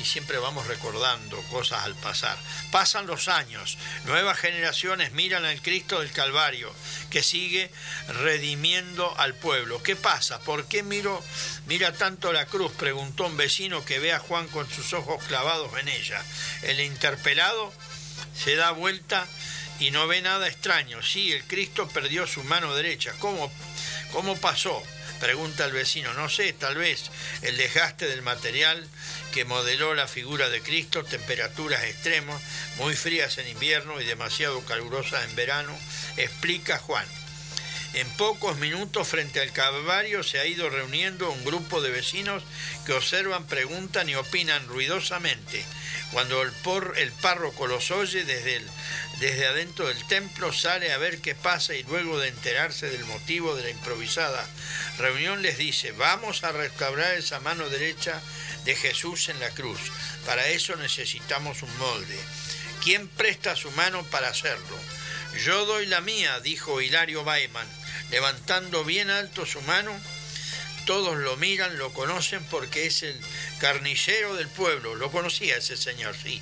[0.01, 2.37] y siempre vamos recordando cosas al pasar.
[2.71, 6.73] Pasan los años, nuevas generaciones miran al Cristo del Calvario
[7.11, 7.71] que sigue
[8.23, 9.83] redimiendo al pueblo.
[9.83, 10.39] ¿Qué pasa?
[10.41, 11.23] ¿Por qué miro,
[11.67, 12.73] mira tanto la cruz?
[12.73, 16.23] Preguntó un vecino que ve a Juan con sus ojos clavados en ella.
[16.63, 17.73] El interpelado
[18.37, 19.27] se da vuelta
[19.79, 21.03] y no ve nada extraño.
[21.03, 23.13] Sí, el Cristo perdió su mano derecha.
[23.19, 23.51] ¿Cómo,
[24.13, 24.83] cómo pasó?
[25.21, 26.13] Pregunta el vecino.
[26.15, 27.11] No sé, tal vez
[27.43, 28.87] el desgaste del material
[29.37, 32.41] que modeló la figura de Cristo, temperaturas extremas,
[32.79, 35.79] muy frías en invierno y demasiado calurosas en verano,
[36.17, 37.05] explica Juan.
[37.97, 42.43] En pocos minutos frente al Calvario se ha ido reuniendo un grupo de vecinos
[42.85, 45.65] que observan, preguntan y opinan ruidosamente.
[46.13, 48.61] Cuando el, por, el párroco los oye desde,
[49.19, 53.57] desde adentro del templo, sale a ver qué pasa y luego de enterarse del motivo
[53.57, 54.47] de la improvisada
[54.99, 58.21] reunión les dice, vamos a restaurar esa mano derecha
[58.67, 59.81] de Jesús en la cruz.
[60.27, 62.19] Para eso necesitamos un molde.
[62.85, 64.79] ¿Quién presta su mano para hacerlo?
[65.45, 67.67] Yo doy la mía, dijo Hilario Baiman,
[68.11, 69.93] levantando bien alto su mano.
[70.85, 73.21] Todos lo miran, lo conocen porque es el
[73.59, 74.95] carnicero del pueblo.
[74.95, 76.41] Lo conocía ese señor, sí.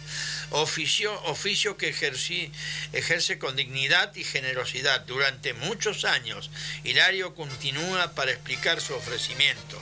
[0.50, 6.50] Oficio, oficio que ejerce con dignidad y generosidad durante muchos años.
[6.84, 9.80] Hilario continúa para explicar su ofrecimiento.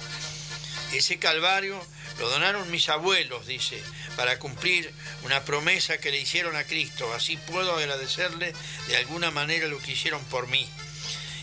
[0.92, 1.84] Ese calvario
[2.20, 3.82] lo donaron mis abuelos, dice,
[4.14, 4.92] para cumplir
[5.24, 7.12] una promesa que le hicieron a Cristo.
[7.14, 8.54] Así puedo agradecerle
[8.86, 10.68] de alguna manera lo que hicieron por mí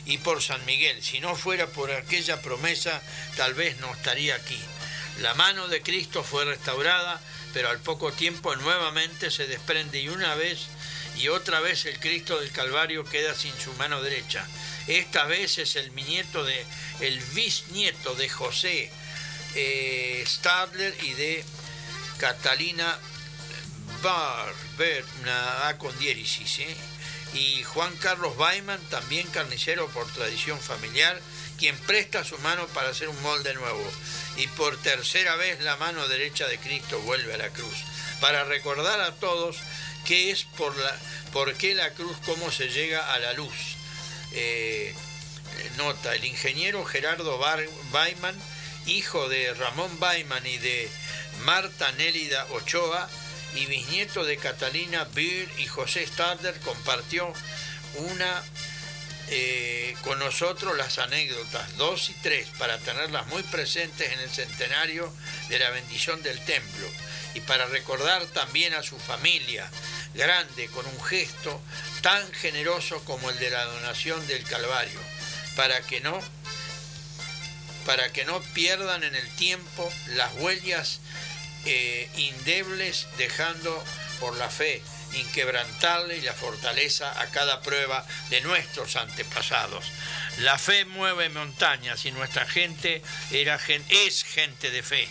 [0.05, 1.03] y por San Miguel.
[1.03, 3.01] Si no fuera por aquella promesa,
[3.35, 4.59] tal vez no estaría aquí.
[5.19, 7.21] La mano de Cristo fue restaurada,
[7.53, 10.67] pero al poco tiempo nuevamente se desprende y una vez
[11.17, 14.47] y otra vez el Cristo del Calvario queda sin su mano derecha.
[14.87, 18.89] Esta vez es el nieto el bisnieto de José
[19.55, 21.43] eh, Stadler y de
[22.19, 22.97] Catalina
[24.01, 26.75] Barber, una A con diéresis, ¿eh?
[27.33, 31.19] Y Juan Carlos Baiman, también carnicero por tradición familiar,
[31.57, 33.91] quien presta su mano para hacer un molde nuevo.
[34.37, 37.75] Y por tercera vez la mano derecha de Cristo vuelve a la cruz,
[38.21, 39.57] para recordar a todos
[40.05, 40.97] qué es por, la,
[41.33, 43.53] por qué la cruz, cómo se llega a la luz.
[44.33, 44.93] Eh,
[45.77, 47.37] nota, el ingeniero Gerardo
[47.91, 48.35] Baiman,
[48.85, 50.89] hijo de Ramón Baiman y de
[51.41, 53.09] Marta Nélida Ochoa,
[53.55, 57.31] y bisnieto de Catalina Beer y José Stadler, compartió
[57.95, 58.43] una
[59.31, 65.13] eh, con nosotros las anécdotas 2 y 3 para tenerlas muy presentes en el centenario
[65.49, 66.87] de la bendición del templo.
[67.35, 69.69] Y para recordar también a su familia
[70.15, 71.61] grande con un gesto
[72.01, 74.99] tan generoso como el de la donación del Calvario,
[75.55, 76.19] para que no
[77.85, 80.99] para que no pierdan en el tiempo las huellas
[81.65, 83.83] eh, indebles dejando
[84.19, 84.81] por la fe
[85.13, 89.85] inquebrantable y la fortaleza a cada prueba de nuestros antepasados.
[90.39, 93.59] La fe mueve montañas y nuestra gente era,
[93.89, 95.09] es gente de fe.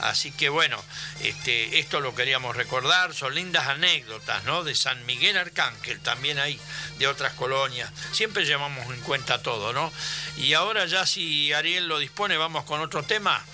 [0.00, 0.82] Así que bueno,
[1.22, 4.64] este, esto lo queríamos recordar, son lindas anécdotas, ¿no?
[4.64, 6.58] De San Miguel Arcángel, también hay
[6.98, 7.90] de otras colonias.
[8.12, 9.92] Siempre llevamos en cuenta todo, ¿no?
[10.38, 13.44] Y ahora ya si Ariel lo dispone, vamos con otro tema.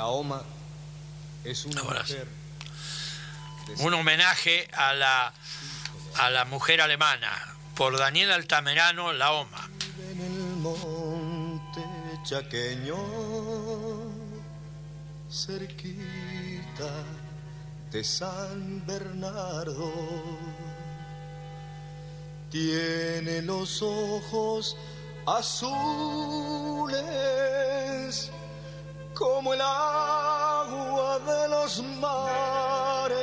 [0.00, 0.42] La OMA
[1.44, 2.26] es una Ahora mujer
[3.80, 5.30] Un homenaje a la,
[6.16, 7.30] a la mujer alemana
[7.74, 9.68] por Daniel Altamerano, La Oma.
[10.10, 11.82] en el monte
[12.22, 12.96] chaqueño,
[15.30, 17.04] cerquita
[17.90, 19.92] de San Bernardo.
[22.50, 24.78] Tiene los ojos
[25.26, 26.00] azules
[29.20, 33.20] como el agua de los mares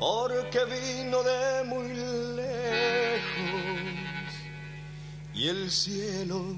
[0.00, 1.88] porque vino de muy
[2.34, 3.22] lejos
[5.32, 6.56] y el cielo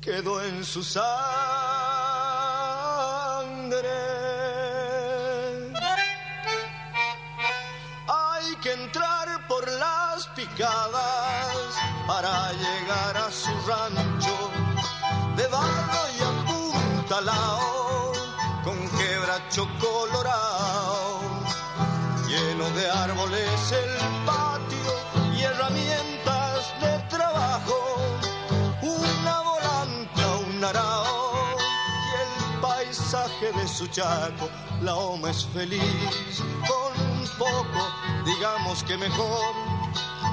[0.00, 1.12] quedó en su sangre.
[8.08, 11.01] Hay que entrar por las picadas
[19.52, 21.20] quebracho colorado
[22.26, 27.96] lleno de árboles el patio y herramientas de trabajo,
[28.80, 34.48] una volanta, un arao y el paisaje de su chaco.
[34.80, 36.94] La oma es feliz con
[37.38, 37.82] poco,
[38.24, 39.54] digamos que mejor,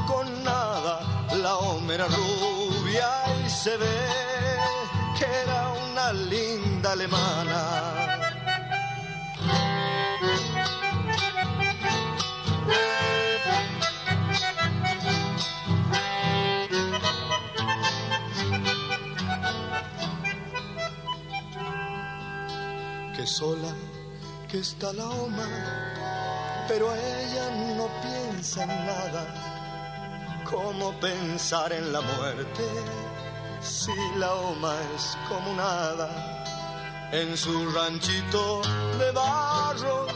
[0.08, 1.28] con nada.
[1.36, 3.10] La oma era rubia
[3.46, 4.08] y se ve
[5.18, 8.19] que era una linda alemana.
[23.20, 23.74] Que sola
[24.48, 25.46] que está la oma,
[26.68, 30.41] pero ella no piensa en nada.
[30.50, 32.64] ¿Cómo pensar en la muerte
[33.62, 36.08] si la oma es como nada?
[37.12, 38.62] En su ranchito
[38.98, 40.08] de barro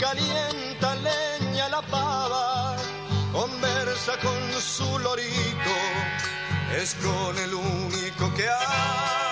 [0.00, 2.74] calienta leña la pava,
[3.32, 5.74] conversa con su lorito,
[6.74, 9.29] es con el único que habla.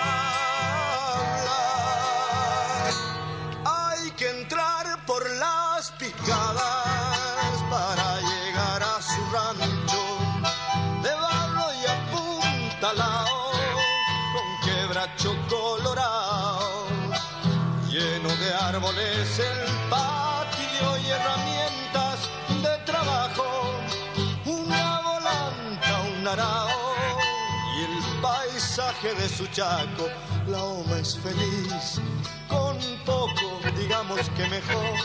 [29.15, 30.07] De su chaco.
[30.47, 32.01] La oma es feliz
[32.47, 34.95] con poco, digamos que mejor,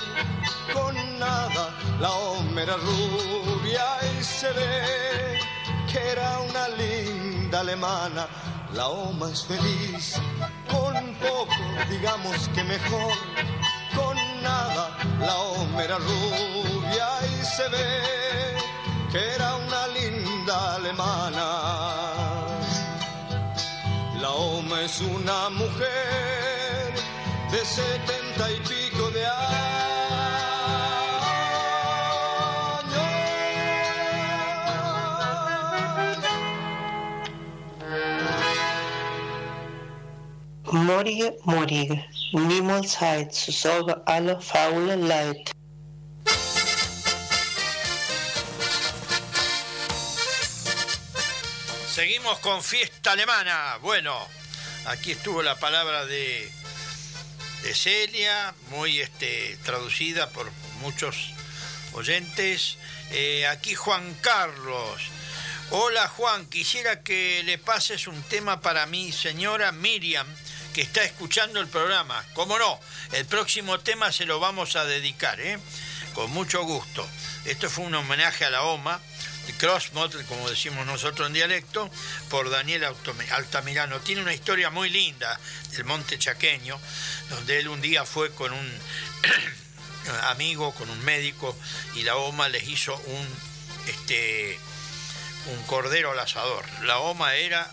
[0.73, 1.75] con nada.
[2.01, 3.85] La oma era rubia
[4.19, 5.39] y se ve
[5.91, 8.27] que era una linda alemana.
[8.75, 10.21] La oma es feliz
[10.69, 13.15] con poco, digamos que mejor,
[13.95, 14.97] con nada.
[15.21, 18.55] La oma era rubia y se ve
[19.11, 22.24] que era una linda alemana.
[24.25, 26.95] La OMA es una mujer
[27.53, 29.45] de setenta y pico de años.
[40.73, 45.54] Morige, morige, niemals heit zu sagen alle faule Leid.
[51.95, 53.79] Seguimos con fiesta alemana.
[53.81, 54.19] Bueno,
[54.87, 56.51] aquí estuvo la palabra de,
[57.62, 60.51] de Celia, muy este, traducida por
[60.81, 61.31] muchos
[61.93, 62.79] oyentes.
[63.12, 65.03] Eh, aquí Juan Carlos.
[65.71, 70.27] Hola Juan, quisiera que le pases un tema para mi señora Miriam,
[70.73, 72.25] que está escuchando el programa.
[72.35, 72.81] ¿Cómo no?
[73.12, 75.61] El próximo tema se lo vamos a dedicar, ¿eh?
[76.12, 77.09] Con mucho gusto.
[77.45, 79.01] Esto fue un homenaje a la OMA
[79.65, 81.91] Cross Model, como decimos nosotros en dialecto,
[82.28, 82.85] por Daniel
[83.31, 83.99] Altamirano.
[84.01, 86.78] Tiene una historia muy linda del Monte Chaqueño,
[87.31, 88.78] donde él un día fue con un
[90.24, 91.57] amigo, con un médico,
[91.95, 93.27] y la OMA les hizo un,
[93.86, 94.59] este,
[95.47, 96.66] un cordero al asador.
[96.82, 97.66] La OMA era,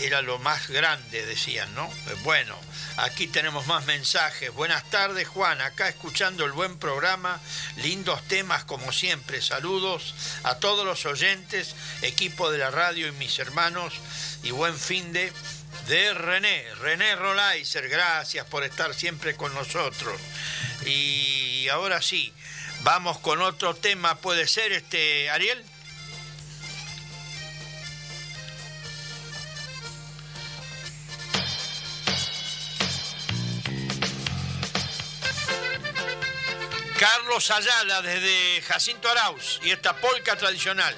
[0.00, 1.90] era lo más grande, decían, ¿no?
[2.22, 2.56] Bueno,
[2.98, 4.50] Aquí tenemos más mensajes.
[4.54, 5.60] Buenas tardes, Juan.
[5.60, 7.38] Acá escuchando el buen programa.
[7.76, 9.42] Lindos temas como siempre.
[9.42, 10.14] Saludos
[10.44, 13.92] a todos los oyentes, equipo de la radio y mis hermanos.
[14.42, 15.30] Y buen fin de
[15.88, 17.86] de René, René Rolaiser.
[17.90, 20.18] Gracias por estar siempre con nosotros.
[20.86, 22.32] Y ahora sí,
[22.80, 24.16] vamos con otro tema.
[24.16, 25.62] ¿Puede ser este, Ariel?
[36.98, 40.94] Carlos Ayala desde Jacinto Arauz y esta polca tradicional.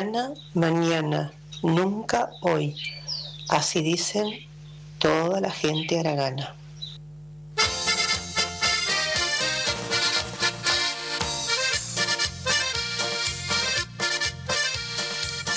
[0.00, 1.32] Mañana, mañana,
[1.62, 2.74] nunca hoy.
[3.50, 4.48] Así dicen
[4.98, 6.54] toda la gente aragana.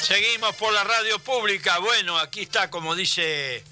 [0.01, 1.79] Seguimos por la radio pública.
[1.79, 3.63] Bueno, aquí está, como dice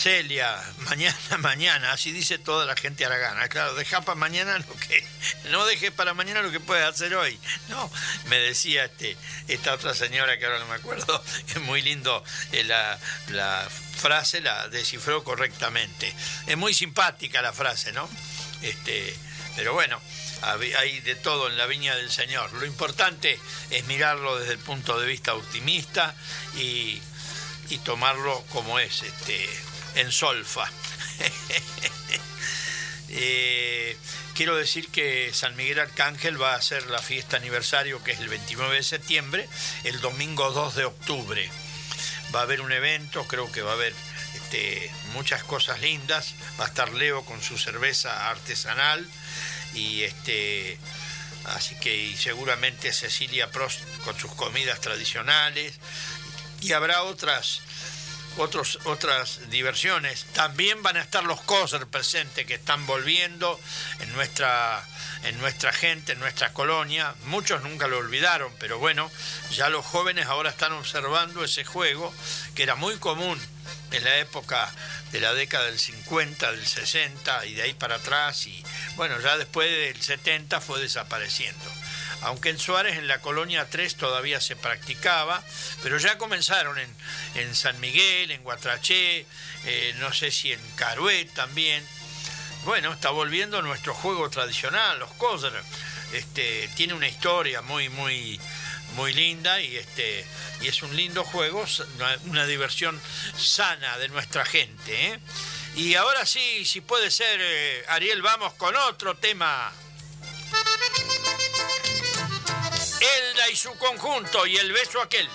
[0.00, 3.48] Celia, mañana, mañana, así dice toda la gente aragana.
[3.48, 5.06] Claro, deja para mañana lo que,
[5.50, 7.38] no dejes para mañana lo que puedes hacer hoy.
[7.68, 7.90] No,
[8.28, 9.16] me decía este,
[9.54, 12.22] esta otra señora que ahora no me acuerdo, es muy lindo
[12.52, 16.14] eh, la, frase, la descifró correctamente.
[16.46, 18.08] Es muy simpática la frase, ¿no?
[18.62, 19.14] Este,
[19.56, 20.00] pero bueno,
[20.42, 22.52] hay de todo en la viña del Señor.
[22.54, 23.38] Lo importante
[23.70, 26.14] es mirarlo desde el punto de vista optimista
[26.56, 27.00] y,
[27.68, 29.48] y tomarlo como es, este,
[29.96, 30.70] en solfa.
[33.12, 33.96] Eh,
[34.40, 38.30] quiero decir que San Miguel Arcángel va a hacer la fiesta aniversario que es el
[38.30, 39.46] 29 de septiembre,
[39.84, 41.50] el domingo 2 de octubre.
[42.34, 43.92] Va a haber un evento, creo que va a haber
[44.34, 46.34] este, muchas cosas lindas.
[46.58, 49.06] Va a estar Leo con su cerveza artesanal
[49.74, 50.78] y este
[51.44, 55.74] así que y seguramente Cecilia Prost con sus comidas tradicionales
[56.62, 57.60] y habrá otras
[58.36, 60.24] otros, otras diversiones.
[60.32, 63.58] También van a estar los coser presentes que están volviendo
[64.00, 64.82] en nuestra,
[65.24, 67.14] en nuestra gente, en nuestra colonia.
[67.24, 69.10] Muchos nunca lo olvidaron, pero bueno,
[69.50, 72.14] ya los jóvenes ahora están observando ese juego
[72.54, 73.40] que era muy común
[73.92, 74.72] en la época
[75.12, 78.46] de la década del 50, del 60 y de ahí para atrás.
[78.46, 78.64] Y
[78.96, 81.70] bueno, ya después del 70 fue desapareciendo
[82.22, 85.42] aunque en Suárez, en la colonia 3, todavía se practicaba,
[85.82, 86.94] pero ya comenzaron en,
[87.34, 89.26] en San Miguel, en Guatraché,
[89.64, 91.84] eh, no sé si en Carué también.
[92.64, 95.52] Bueno, está volviendo nuestro juego tradicional, los Coser.
[96.12, 98.38] Este, tiene una historia muy, muy,
[98.96, 100.26] muy linda y, este,
[100.60, 101.64] y es un lindo juego,
[101.96, 103.00] una, una diversión
[103.36, 105.06] sana de nuestra gente.
[105.06, 105.20] ¿eh?
[105.76, 109.72] Y ahora sí, si puede ser, eh, Ariel, vamos con otro tema.
[113.00, 115.28] Elda y su conjunto y el beso aquel.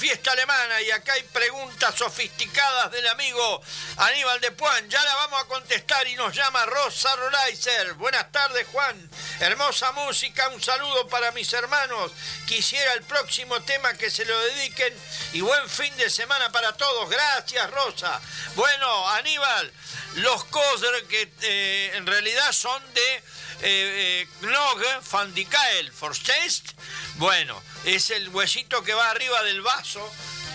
[0.00, 3.62] Fiesta alemana y acá hay preguntas sofisticadas del amigo
[3.98, 4.88] Aníbal de Puan.
[4.88, 7.92] Ya la vamos a contestar y nos llama Rosa Rolaiser.
[7.94, 9.10] Buenas tardes, Juan.
[9.40, 12.12] Hermosa música, un saludo para mis hermanos.
[12.46, 14.96] Quisiera el próximo tema que se lo dediquen
[15.34, 17.10] y buen fin de semana para todos.
[17.10, 18.18] Gracias, Rosa.
[18.54, 19.70] Bueno, Aníbal,
[20.14, 23.22] los Koser que eh, en realidad son de eh,
[23.62, 24.28] eh,
[26.00, 26.70] ¿verstehst?
[27.16, 30.08] Bueno, es el huesito que va arriba del vaso,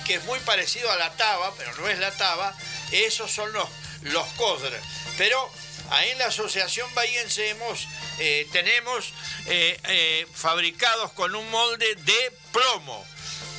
[0.06, 2.56] que es muy parecido a la taba, pero no es la taba.
[2.92, 3.68] Esos son los,
[4.04, 4.80] los Koser.
[5.18, 5.52] Pero
[5.90, 7.88] ahí en la Asociación Bahiense hemos,
[8.20, 9.14] eh, tenemos
[9.48, 13.06] eh, eh, fabricados con un molde de plomo.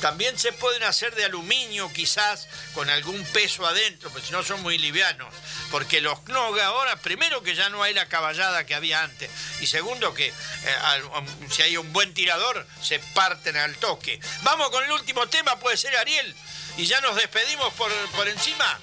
[0.01, 4.61] También se pueden hacer de aluminio, quizás con algún peso adentro, pero si no son
[4.61, 5.33] muy livianos.
[5.71, 9.29] Porque los Knog ahora, primero que ya no hay la caballada que había antes,
[9.59, 14.19] y segundo que eh, um, si hay un buen tirador, se parten al toque.
[14.43, 16.35] Vamos con el último tema, puede ser Ariel,
[16.77, 18.79] y ya nos despedimos por, por encima.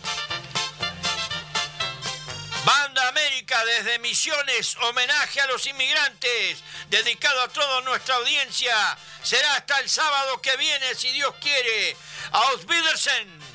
[3.47, 8.75] Desde Misiones, homenaje a los inmigrantes, dedicado a toda nuestra audiencia.
[9.23, 11.95] Será hasta el sábado que viene, si Dios quiere.
[12.33, 13.54] Auf Wiedersehen.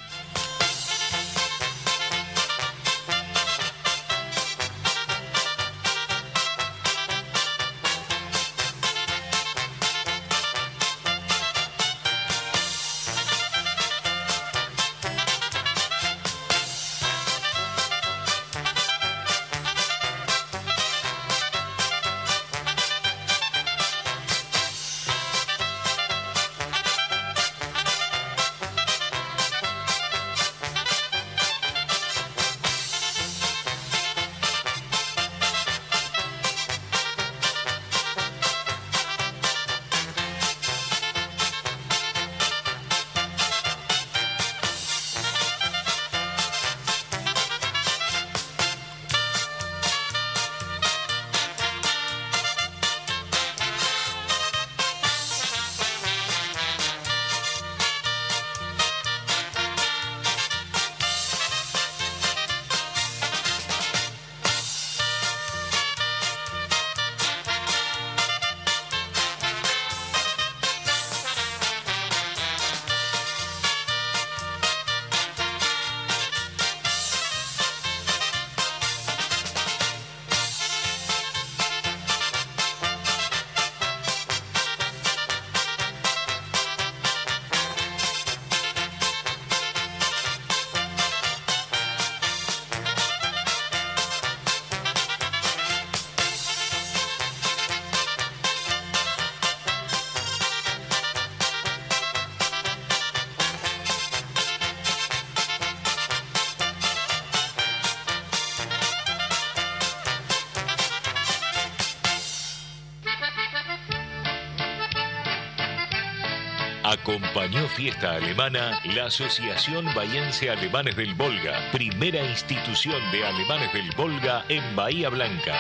[117.80, 124.76] Fiesta Alemana la Asociación Bahiense Alemanes del Volga, primera institución de alemanes del Volga en
[124.76, 125.58] Bahía Blanca.